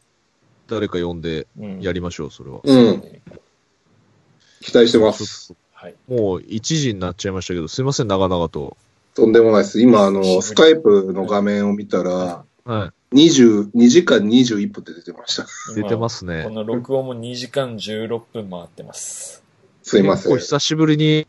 [0.69, 1.81] 誰か呼んでうん。
[1.83, 2.61] やりましょう、それは。
[2.65, 3.03] うん
[4.63, 5.55] 期待してます。
[5.75, 5.95] はい。
[6.09, 8.77] もう1時になっちゃいましたけど、すいません、長々と。
[9.15, 9.81] とんでもないです。
[9.81, 15.45] 今、あの、 スカイプの画面を見たら、は22時間21分って出てました。
[15.45, 15.75] い。
[15.75, 16.49] 出てますこね。
[16.49, 19.43] の録音も2時間16分回ってます。
[19.83, 20.39] すいません。
[20.39, 21.27] 久しぶりに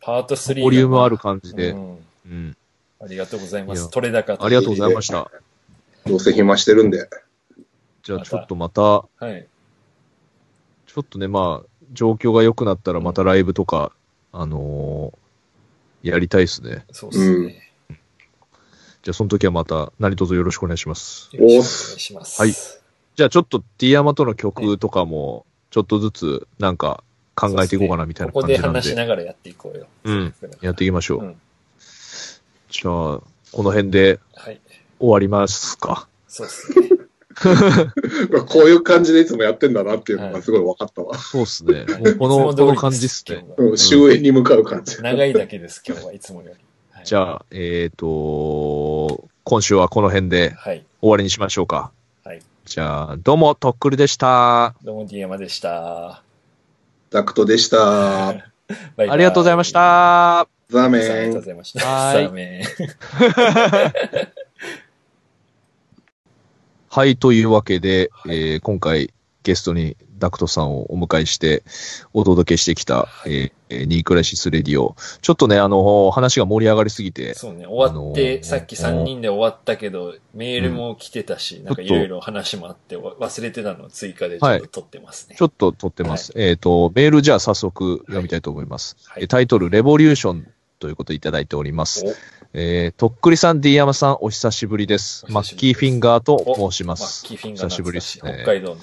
[0.00, 0.62] パート3。
[0.62, 1.70] ボリュームある感じで。
[1.70, 2.56] うんうん。
[3.00, 3.90] ありがとうございます。
[3.90, 5.30] 取れ高ありがとうございました。
[6.06, 7.08] どうせ暇してるんで。
[8.02, 9.46] じゃあちょっとまた、はい。
[10.86, 13.92] ちょっとね、まあ、状況が良くなったらまたライブとか、
[14.32, 15.24] あのー
[16.04, 16.84] やりたいですね。
[16.92, 17.63] そうですね。
[19.04, 21.28] じゃあその時はまた何卒よろしくお願いします。
[21.36, 22.40] よろしくお願いします。
[22.40, 22.54] はい
[23.16, 27.04] じゃあちょっと T ヤマとの曲とかも、ちょっとずつなんか
[27.36, 28.78] 考えていこうかなみたいなここで感じなんで。
[28.80, 29.86] 話しながらやっていこうよ。
[30.02, 30.34] うん。
[30.62, 31.20] やっていきましょう。
[31.20, 31.36] うん
[32.70, 32.92] じゃあ、
[33.52, 34.60] この辺ではい。
[34.98, 36.08] 終わりますか？
[36.26, 36.88] そうですね。
[38.48, 41.16] こういう感じでいつもやってんだなっていうのがすごい分かったわ。
[41.16, 41.86] そうっすね。
[42.18, 43.44] この、この感じっすね。。
[43.56, 45.00] うん終焉に向かう感じ。
[45.00, 46.64] 長いだけです、今日はいつもより。
[47.04, 50.86] はいじゃあ、えっ、と、今週はこの辺ではい。
[51.02, 51.92] 終わりにしましょうか。
[52.24, 52.40] はい。
[52.64, 54.74] じゃあ、どうも、とっくりでした。
[54.82, 56.22] どうも D 山でした。
[57.10, 57.76] ダクトでした。
[57.76, 58.42] バイ
[58.96, 59.72] バイありがとうございまし。
[59.72, 60.48] た。
[60.70, 61.42] ザーメありがとうごン。
[61.42, 61.86] ざいました。
[61.86, 62.64] はいさあね
[66.88, 71.62] はい、というわけで、えー今回ゲストにダクトさんをお迎えして
[72.12, 74.94] お届けしてきた、えーえーニークライシスレディオ。
[75.20, 85.36] ちょっとね、あの、話が盛り上がりすぎて、そうね、終わって、あのーさっき3人で終わったけど、メールも来てたし、なんかいろいろ話もあって、わ忘れてたのを追加でちょっと撮ってますね。
[85.36, 86.32] ちょっと撮ってます。
[86.36, 88.96] えっ、と、メールじゃあ早速読みたいと思います。
[89.06, 90.46] はいえタイトル、レボリューション
[90.78, 92.04] ということでいただいております。
[92.06, 92.14] お
[92.52, 95.26] えーとっくりさん、D 山さん、お久しぶりです。
[95.28, 97.28] マッキーフィンガーと申しまマすッ。
[97.28, 98.80] キーフィンガー久しぶりですね北海道の。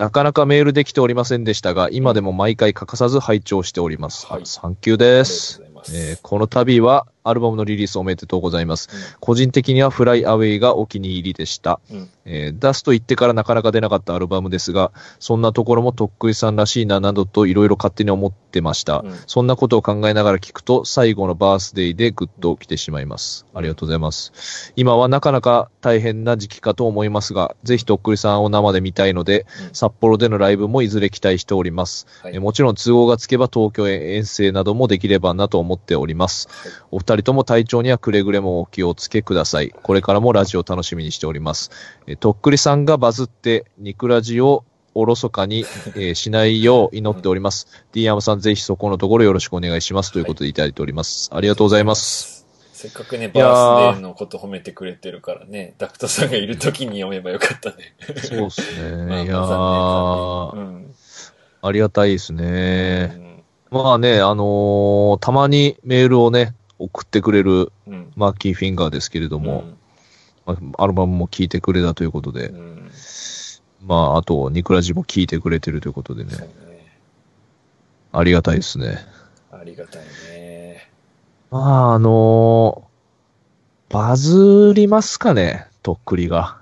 [0.00, 4.26] なかなかメールできておりませんでしたが、今でも毎回欠かさず拝聴しております。
[4.26, 5.62] はいサンキューです。
[5.92, 8.88] えーこの度はアルバムのリリースおめでとうございます。
[8.92, 11.80] う個人的にはフライアウェイがお気に入りでした。
[11.90, 19.00] んうんえー出すと言ってからなかなか出なかったアルバムですが、そんなところもとっくりさんらしいななどといろいろ勝手に思ってました。
[19.00, 23.46] うんそんなことを考えながら聞くと、最後のバースデーでグッと来てしまいます。
[23.54, 24.72] ありがとうございます。
[24.76, 32.06] 今はなかなか大変な時期かと思いますが、ぜひとっくりさんを生で見たいので、うん札幌でのライブもいずれ期待しております。
[32.22, 36.48] はいえーもちろん都合がつけば東京へ遠征などもできればなと思っております。
[36.48, 39.70] はいお二人とも体調にはくれぐれもお気をつけください。
[39.70, 41.72] これからもラジオ楽しみにしております。
[42.06, 45.64] えーとっくりさんがバズって、ニクラジをおろそかに、
[45.96, 47.66] えー しないよう祈っております。
[47.90, 50.12] D 山さんぜひそこのところよろしくお願いします。
[50.12, 51.30] ということでいただいております。
[51.32, 52.46] ありがとうございます。。
[52.72, 57.76] せっかくね、バースデーのこと褒めてくれてるからね、ダクトさんがいる時に読めばよかったね。
[58.22, 58.96] そうですね。
[59.10, 60.94] まあいやー、まあ残念残念
[61.62, 63.06] ありがたいですうね。
[63.06, 63.42] ん
[63.72, 69.64] まあね、あのーたまにメールをね、送ってくれるうんうんマーキーフィンガーですけれども、
[70.46, 72.90] まあアルバムも聴いてくれたということで、うんうん
[73.82, 76.48] まあ、あと、ニクラジも聴いてくれてるということでねね。
[78.12, 78.98] ありがたいですね。
[79.50, 80.90] ありがたいね。
[81.50, 81.58] ま
[81.90, 82.90] あ、あのー
[83.92, 86.58] バズりますかね、とっくりが。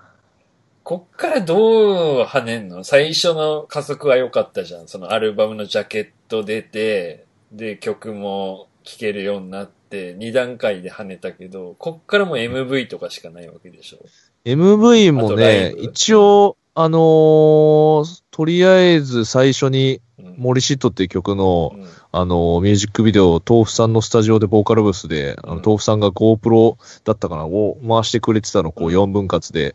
[0.83, 2.85] こっからどう跳ねんの？
[2.85, 4.89] 最初の加速は良かったじゃん。
[4.89, 13.99] そのアルバムのジャケット出て、で、曲も聴けるようになって、2段階で跳ねたけど、こっからもう MV とかしかないわけでしょ
[14.45, 15.83] ？MV もね、ブ。
[15.83, 20.35] 一応、あのーとりあえず最初に、うん。
[20.39, 21.87] 森シットっていう曲の、うん。
[22.13, 25.63] あの、ミュージックビデオ、豆腐さんのスタジオでボーカルブースで、あのうん。
[25.65, 28.95] 豆腐さんが GoPro だったかな、を回してくれてたのをこううん。
[28.95, 29.75] 4分割で。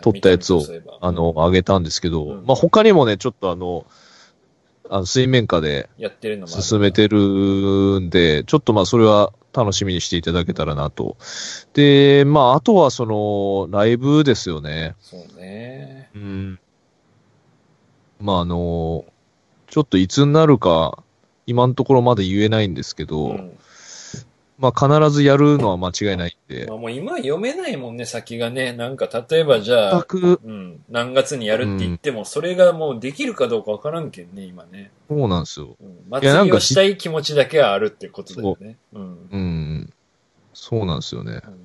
[0.00, 0.62] 撮ったやつを
[1.00, 2.46] あの、上げたんですけど、うん。
[2.46, 3.84] まあ、他にもね、ちょっとあの、
[4.88, 11.16] あの水面下でやってるのもある進めてるんで、ちょっとまあ、それは楽しみにしていただけたらなと。
[11.72, 14.94] で、まあ、あとはその、ライブですよね。
[15.00, 16.10] そうね。
[16.14, 16.58] うん。
[18.20, 19.04] まあ、あの、
[19.68, 21.02] ちょっといつになるか、
[21.46, 23.58] 今のところまだ言えないんですけど、うん
[24.64, 28.72] まあ、必ずやるのは間違いないんでま、あもう今読めないもんね、先がね。
[28.72, 34.90] なんか例えばじゃあ、うん、何月にやるって言っても、それがもうできるかどうかわからんけんね、今ね。
[35.08, 35.76] そうなんですよ。
[35.80, 38.76] うん、いやなんか祭りをしたい気持ちだけはあるってことだよね。
[38.92, 39.28] うん。
[39.30, 39.92] うん。
[40.52, 41.40] そうなんですよね。
[41.46, 41.64] うん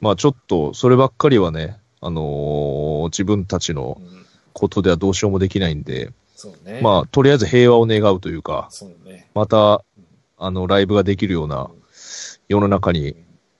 [0.00, 4.18] まあ、ちょっと、そればっかりはね、あのー自分たちのうん
[4.52, 6.10] ことではどうしようもできないんで、
[6.64, 6.80] ね。
[6.82, 9.30] まあ、とりあえず平和を願うというか、そうね。
[9.34, 9.84] また、
[10.36, 11.70] あの、ライブができるような
[12.48, 13.16] 世の中に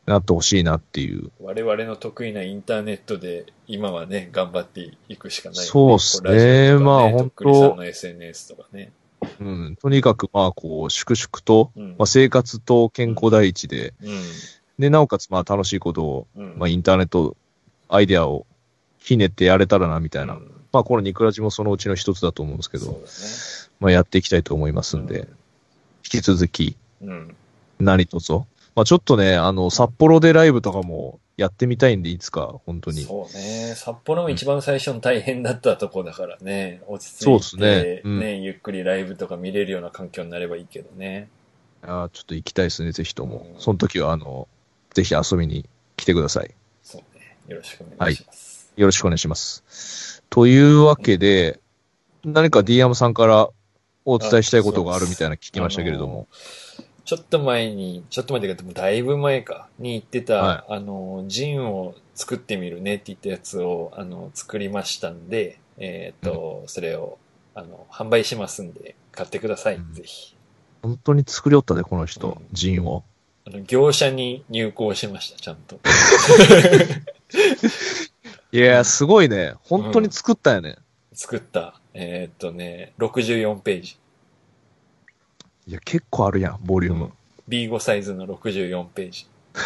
[0.07, 1.30] なってほしいなっていう。
[1.41, 8.93] 我々の得意なインターネットで、今はね、頑張っていくしかないよね、そうっすねこラジオとかまあとっくりさんの SNS とかね。
[9.41, 9.76] うん。
[9.76, 14.22] とにかく、まあ、こう、粛々と、うんまあ、生活と健康第一で、うん。
[14.78, 16.55] で、なおかつ、まあ、楽しいことを、うん。
[16.57, 17.36] まあ、インターネット、
[17.89, 18.47] アイデアを
[18.99, 20.34] ひねってやれたらな、みたいな。
[20.34, 25.28] うんまあ、このニクラジもそのうちの一つだと思うんですけど、そうですまあ、やっていきたいと思いますんで、
[26.05, 27.09] 引き続き、ね。
[27.09, 27.36] うん。
[27.80, 28.43] 何卒。
[28.78, 33.02] まあ、ちょっとね、あの、札幌でライブとかもやってみたいんで、いつか、本当に。
[33.02, 33.74] そうね。
[33.74, 36.80] 札幌も一番最初の大変だったとこだからね。
[36.86, 41.28] 落ち着いて、そうっすねうんね、ゆっくりライブとか見れるような環境になればいいけどね。
[41.82, 43.48] あーちょっと行きたいですね、ぜひとも。
[43.52, 44.46] うんその時は、あの、
[44.94, 46.54] ぜひ遊びに来てください。
[46.84, 47.36] そうね。
[47.48, 48.72] よろしくお願いします。
[48.76, 50.22] よろしくお願いします。
[50.30, 51.58] というわけで、
[52.24, 53.48] 何か DM さんから
[54.04, 56.28] お伝えしたいことがあるみたいな聞きましたけれども。
[57.09, 67.16] ちょっと前に、ちょっと前でか、もうだいぶ前か、に言ってた、はあの、ジンを作ってみるねって言ったやつを、あの、作りましたんで、えっ、と、それを、
[67.54, 70.36] あの、販売しますんで、買ってください、うんぜひ。
[70.82, 73.02] 本当に作りよったで、この人、うんジンを。
[73.46, 75.80] あの、業者に入稿しました、ちゃんと。
[78.52, 79.54] いやー、すごいね。
[79.62, 80.76] 本当に作ったよね。
[81.14, 83.96] 作った、えっ、とね、64ページ。
[85.68, 87.12] いや、結構あるやん、ボリューム。
[87.46, 89.26] B5 サイズの64ページ。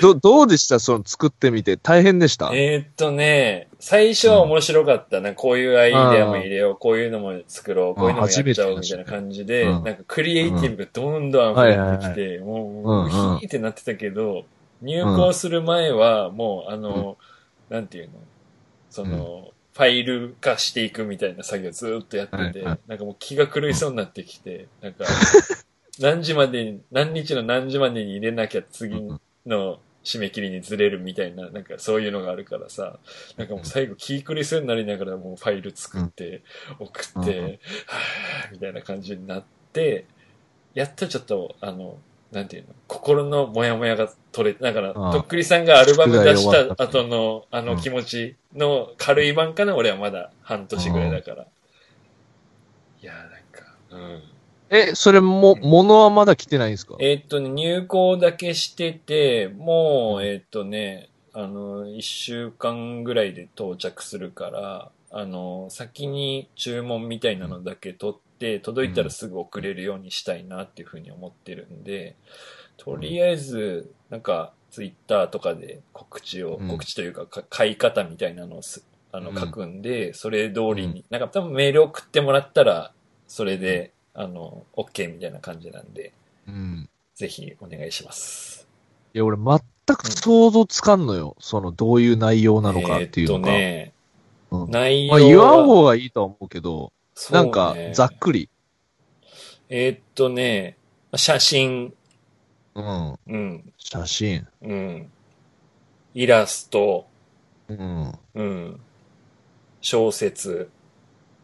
[0.00, 0.78] ど、どうでした？
[0.78, 1.76] その作ってみて。
[1.76, 2.52] 大変でした？
[2.54, 5.34] えーっとね、最初は面白かったな。
[5.34, 9.84] こういうアイデアも入れよう、こういうのも作ろう、こういうのもやっちゃおうみたいな感じで、うん。
[9.84, 13.08] なんかクリエイティブがどんどん溢れてきて、もう、うんもううん
[13.40, 14.44] ヒーってなってたけど、
[14.82, 17.16] 入稿する前はもう、あの、
[17.70, 18.12] なんていうの？
[18.90, 19.48] その、
[19.78, 25.04] ファイル化していくみたいな作業ずーっとやってて、なんかもう気が狂いそうになってきて、なんか、
[26.00, 29.00] 何時までに、何日の何時までに入れなきゃ次
[29.46, 32.98] の締め切りにずれるみたいな、なんかそういうのがあるからさ、
[33.36, 36.42] なんかもう最後気狂いそうになりながらもうファイル作って、
[36.80, 37.44] 送って、うん。
[37.44, 37.58] はぁ
[38.50, 40.06] みたいな感じになって、
[40.74, 41.98] やっとちょっと、あの、
[42.32, 51.46] なんていうの、心のモヤモヤが取れ、だから、とっくりさんがアルバム出したた後の、あうんの気持ちの軽い版かな、俺はまだ半年ぐらいだから。
[53.00, 54.22] いやーなんか、うん。
[54.70, 56.96] え、それも、物はまだ来てないんですか？
[57.00, 72.16] えーっとね、入稿だけしてて、もう、えーっとね、あの、一週間ぐらいで到着するから、あの、先に注文みたいなのだけ取って、届いたらすぐ送れるようにしたいなっていうふうに思ってるんで、
[72.76, 82.92] とりあえず、なんか、ツイッターとかで告知を、うん告知というかか、買い方みたいなのをすあのうん書くんで、それ通りうに、なんか多分メール送ってもらったら、
[83.26, 86.12] それで、あの、OK みたいな感じなんで、
[86.46, 86.88] うん。
[87.14, 88.68] ぜひお願いします。
[89.14, 91.36] いや、俺全く想像つかんのよ。
[91.40, 93.52] その、どういう内容なのかっていうのが。
[93.52, 93.97] えーっとね、うん
[94.68, 98.48] 内容まあ、言わん方がいいとは思うけど、そうねなんか、ざっくり。
[99.68, 100.76] えーっとね、
[101.14, 101.92] 写真、
[102.74, 103.18] うん。
[103.26, 104.46] うん、写真。
[104.62, 105.10] うん、
[106.14, 107.06] イラスト、
[107.68, 108.12] うん。
[108.34, 108.80] うん、
[109.80, 110.70] 小説。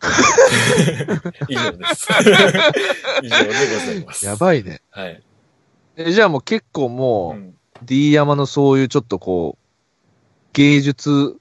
[1.49, 2.09] 以上です。
[3.23, 3.53] 以上でご
[3.87, 4.27] ざいます。
[4.27, 4.81] やばいね。
[4.91, 5.23] はい。
[5.97, 9.65] え、じゃあもう結構うもう、ん D 山のそういうちょっとこう、
[10.53, 11.37] 芸術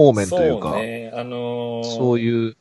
[0.00, 2.56] 方面というか、そうね、あのーそういう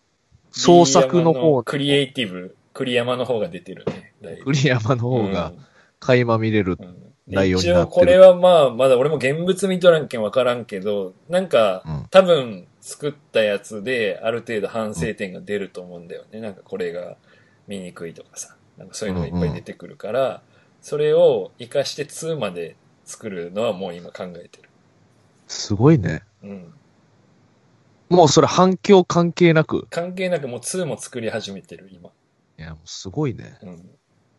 [0.51, 4.13] 創作の方、クリエイティブ、栗山の方が出てるね。
[4.43, 5.53] 栗山の方が
[5.99, 6.77] 垣間見れる。
[6.79, 6.95] うん
[7.31, 16.39] 内容になってる一応これはまあ、まだ俺も現物見とらんけんわからんけど、なんか、うん多分作ったやつである程度反省点が出ると思うんだよね。
[16.39, 17.17] なんかこれが
[17.67, 18.55] 見にくいとかさ。
[18.77, 20.41] なんかそういうのがいっぱい出てくるから、
[20.81, 24.69] それを活かして2まで作るのはもう今考えてる。
[25.47, 26.23] すごいね。
[26.41, 26.73] うん。
[28.09, 29.87] もうそれ反響関係なく？
[29.89, 32.09] 関係なくもう2も作り始めてる今。
[32.09, 33.57] いや、もうすごいね。
[33.61, 33.89] うん。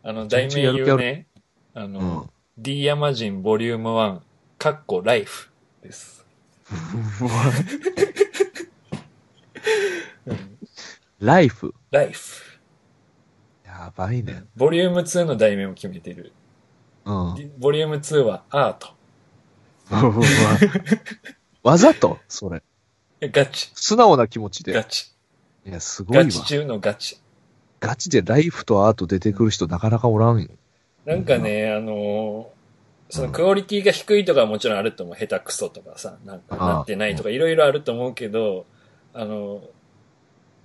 [0.02, 1.26] あの、題名言うね。
[1.74, 4.20] あの、うん D ヤジンボリューム1、
[4.58, 5.50] カッコライフ
[5.82, 6.26] です。
[10.26, 10.58] うん
[11.20, 11.74] ライフ？
[11.90, 12.60] ライフ。
[13.64, 14.44] やばいね。
[14.56, 16.32] ボリューム2の題名を決めてる。
[17.06, 17.52] うん。
[17.58, 18.94] ボリューム2はアート。
[21.62, 22.18] わざと？
[22.28, 22.62] それ。
[23.20, 23.70] えガチ。
[23.74, 24.72] 素直な気持ちで。
[24.72, 25.10] ガチ。
[25.66, 26.30] いや、すごいわガ。
[26.30, 27.18] チ中のガチ。
[27.80, 30.48] ガチでライフとアート出てくる人なかなかおらんよ。
[31.04, 32.60] なんかね、あのー
[33.10, 35.16] そのクオリティが低いとかはもちろんあると思う。
[35.16, 38.66] 下手くそとかさ、なんかなってないとかいろいろあると思うけど、
[39.12, 39.62] あの、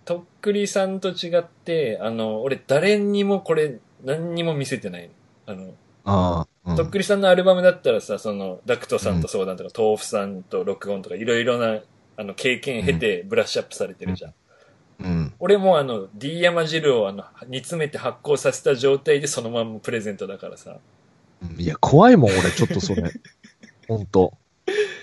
[0.06, 5.10] とっくりさんと違って、あの、俺誰にもこれ何にも見せてない
[5.48, 5.54] の。
[5.54, 5.74] あの、
[6.06, 6.48] ああ。
[6.70, 11.80] うんとっくりさんのアルバムだったらさ、その、ダクトさんと相談とか、豆腐さんと録音とか、いろいろな、
[12.18, 14.34] あの、経験経てブラッシュアップされてるじゃん。
[15.02, 15.34] うん。
[15.40, 20.72] 俺もあの、D 山汁をあの、煮詰めて発酵させた状態でそのままプレゼントだからさ。
[20.72, 20.80] うん
[21.58, 23.04] いや、怖いもん、俺、ちょっとそれ。
[23.88, 24.34] ほんと。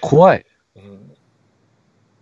[0.00, 0.46] 怖い。
[0.76, 1.12] うん。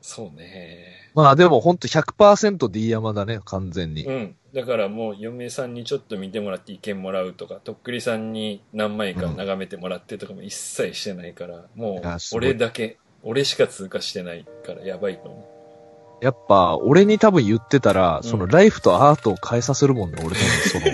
[0.02, 1.00] そうね。
[1.14, 4.04] まあでもほんと 100%D 山だね、完全に。
[4.04, 4.36] うん。
[4.54, 15.38] だからもう嫁さんにちょっと見てもらって意見もらうとか、とっくりさんに何枚か眺めてもらってとかも一切してないから、もういやすごい俺だけ、俺しか通過してないからやばいと思
[16.20, 16.24] う。
[16.24, 20.86] やっぱ、俺に多分言ってたら、うんそのライフとアートを変えさせるもんね、俺多分その。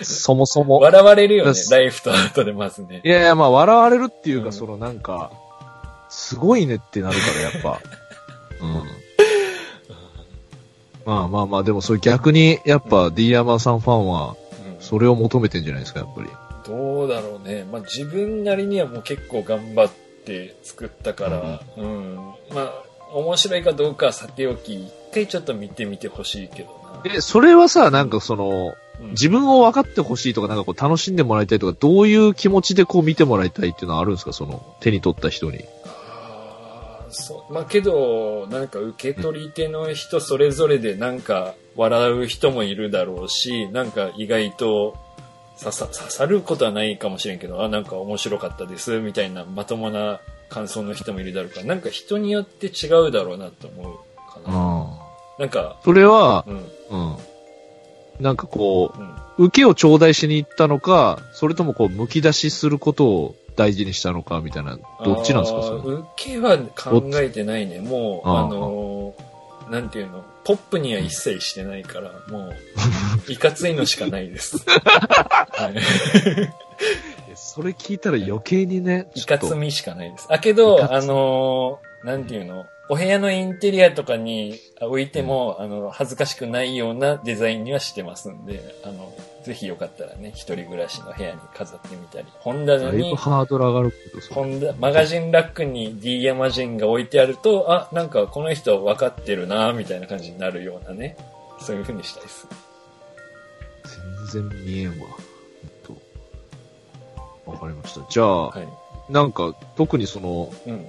[0.02, 0.78] そもそも。
[0.78, 3.08] 笑われるよねライフとアートでまずねい。
[3.08, 5.30] やいや、まあ笑われるっていうか、うんそのなんか、
[6.08, 7.80] すごいねってなるから、やっぱ。
[8.62, 8.82] うん。
[11.04, 14.34] まあまあまあ、でもそれ逆に、やっぱ D 山さんファンは、うん
[14.80, 16.28] それを求めてんじゃないですか、やっぱり。
[16.66, 17.64] どうだろうね。
[17.70, 19.90] まあ自分なりにはもう結構頑張っ
[20.24, 22.16] て作ったから、うん。
[22.54, 26.68] まあ、面白いかどうかはさておき、一回ちょっと見てみてほしいけど
[27.04, 27.14] な。
[27.14, 28.74] え、それはさ、なんかその、うん
[29.10, 34.32] 自分を分かってほしいとか、なんかこう楽しんでもらいたいとか、どういう気持ちでこう見てもらいたいっていうのはあるんですか？
[34.32, 35.64] その、手に取った人に。
[35.84, 37.52] あーそう。
[37.52, 44.96] まあけど、なんか受け取り手の人それぞれでなんか笑う人もいるだろうし、なんか意外と
[45.58, 54.98] 刺さ刺さることはないかもしれんけど、あ、なんか面白かったです、みたいなまともな感想の人もいるだろうから、なんか人によって違うだろうなと思うかな。
[55.38, 57.16] なんか、それは、うん、うん。
[58.20, 59.08] なんかこうん。
[59.38, 65.94] う、受けを頂戴しに行ったのか、それともこう、剥き出しすることを大事にしたのか、みたいな、どっちなんですか、それ。
[65.94, 67.80] 受けは考えてないね。
[67.80, 69.34] もう、あのー
[69.70, 72.52] なんていうの、ポップには一切してないから、も
[73.28, 74.58] う、いかついのしかないです。
[74.68, 75.74] はい
[77.36, 79.24] それ聞いたら余計にね、い。
[79.24, 80.26] かつみしかないです。
[80.28, 89.10] あ、けいど、あのーなんていうの、お部屋のインテリアとかに置いても、あの、恥ずかしくないようなデザインにはしてますんで、あの、
[89.44, 93.96] ぜひよかったらね、一人暮らしの部屋に飾ってみたり、本棚にだいぶ、ハードル上がるけ
[94.28, 101.16] ど、本田、マガジンラックに D 山人が置いてあると、あ、なんかこの人分かってるな、みたいな感じになるようなね。
[101.60, 102.48] そういう風にしたいです。
[104.32, 105.08] 全然見えんわ。
[107.46, 108.00] わかりました。
[108.08, 109.12] じゃあ、はい。
[109.12, 110.86] なんか、特にその、うん。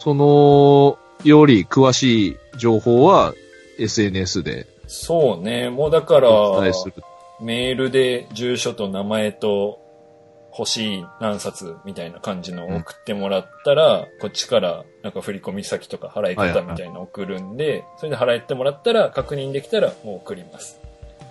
[0.00, 3.32] その、より詳しい情報は
[3.78, 5.70] SNS でそうね。
[5.70, 6.94] もうだから、お伝えする。
[7.40, 9.80] メールで住所と名前と
[10.58, 20.80] 欲しい何冊みたいな感じのを送ってもらったら、こっちからなんか振り込み先とか払い方みたいなの送るんで、それで払ってもらったら確認できたらもう送ります。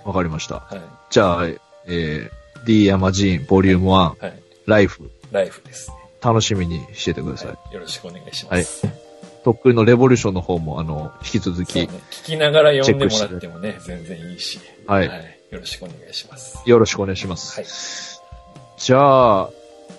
[0.03, 0.59] わかりました。
[0.59, 0.81] はい。
[1.09, 2.29] じゃあ、えー、
[2.65, 3.11] D 山ン
[3.47, 4.43] ボリューム1、はい。
[4.67, 5.95] ライフ、ライフですね。
[6.21, 7.47] 楽しみにしててください。
[7.49, 7.73] はい。
[7.73, 8.87] よろしくお願いします。
[9.43, 11.89] とっくりのレボリューションの方も、あの、引き続き、ね。
[12.11, 14.59] 聞きながら読んでもらってもね、全然いいし。
[14.87, 16.61] はい、よろしくお願いします。
[16.65, 17.55] よろしくお願いします。
[17.55, 17.65] はい。
[18.77, 19.49] じゃあ、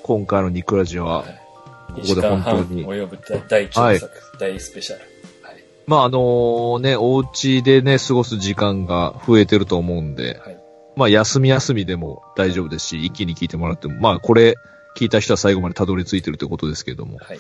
[0.03, 1.47] 今回のニクラジは、はい
[1.87, 3.19] こ2時こで本当に及ぶ
[3.49, 5.03] 大調作、大スペシャル。
[5.43, 5.65] はい。
[5.87, 10.61] まあ、あのね、お家でね、過ごす時間が増えてると思うんで、はい。
[10.97, 14.55] まあ、休み休みでも大丈夫ですし、一気に聞いてもらっても、まあ、これ、
[14.97, 17.39] 聞いた人は最後までたどり着いてるということですけれども、はい。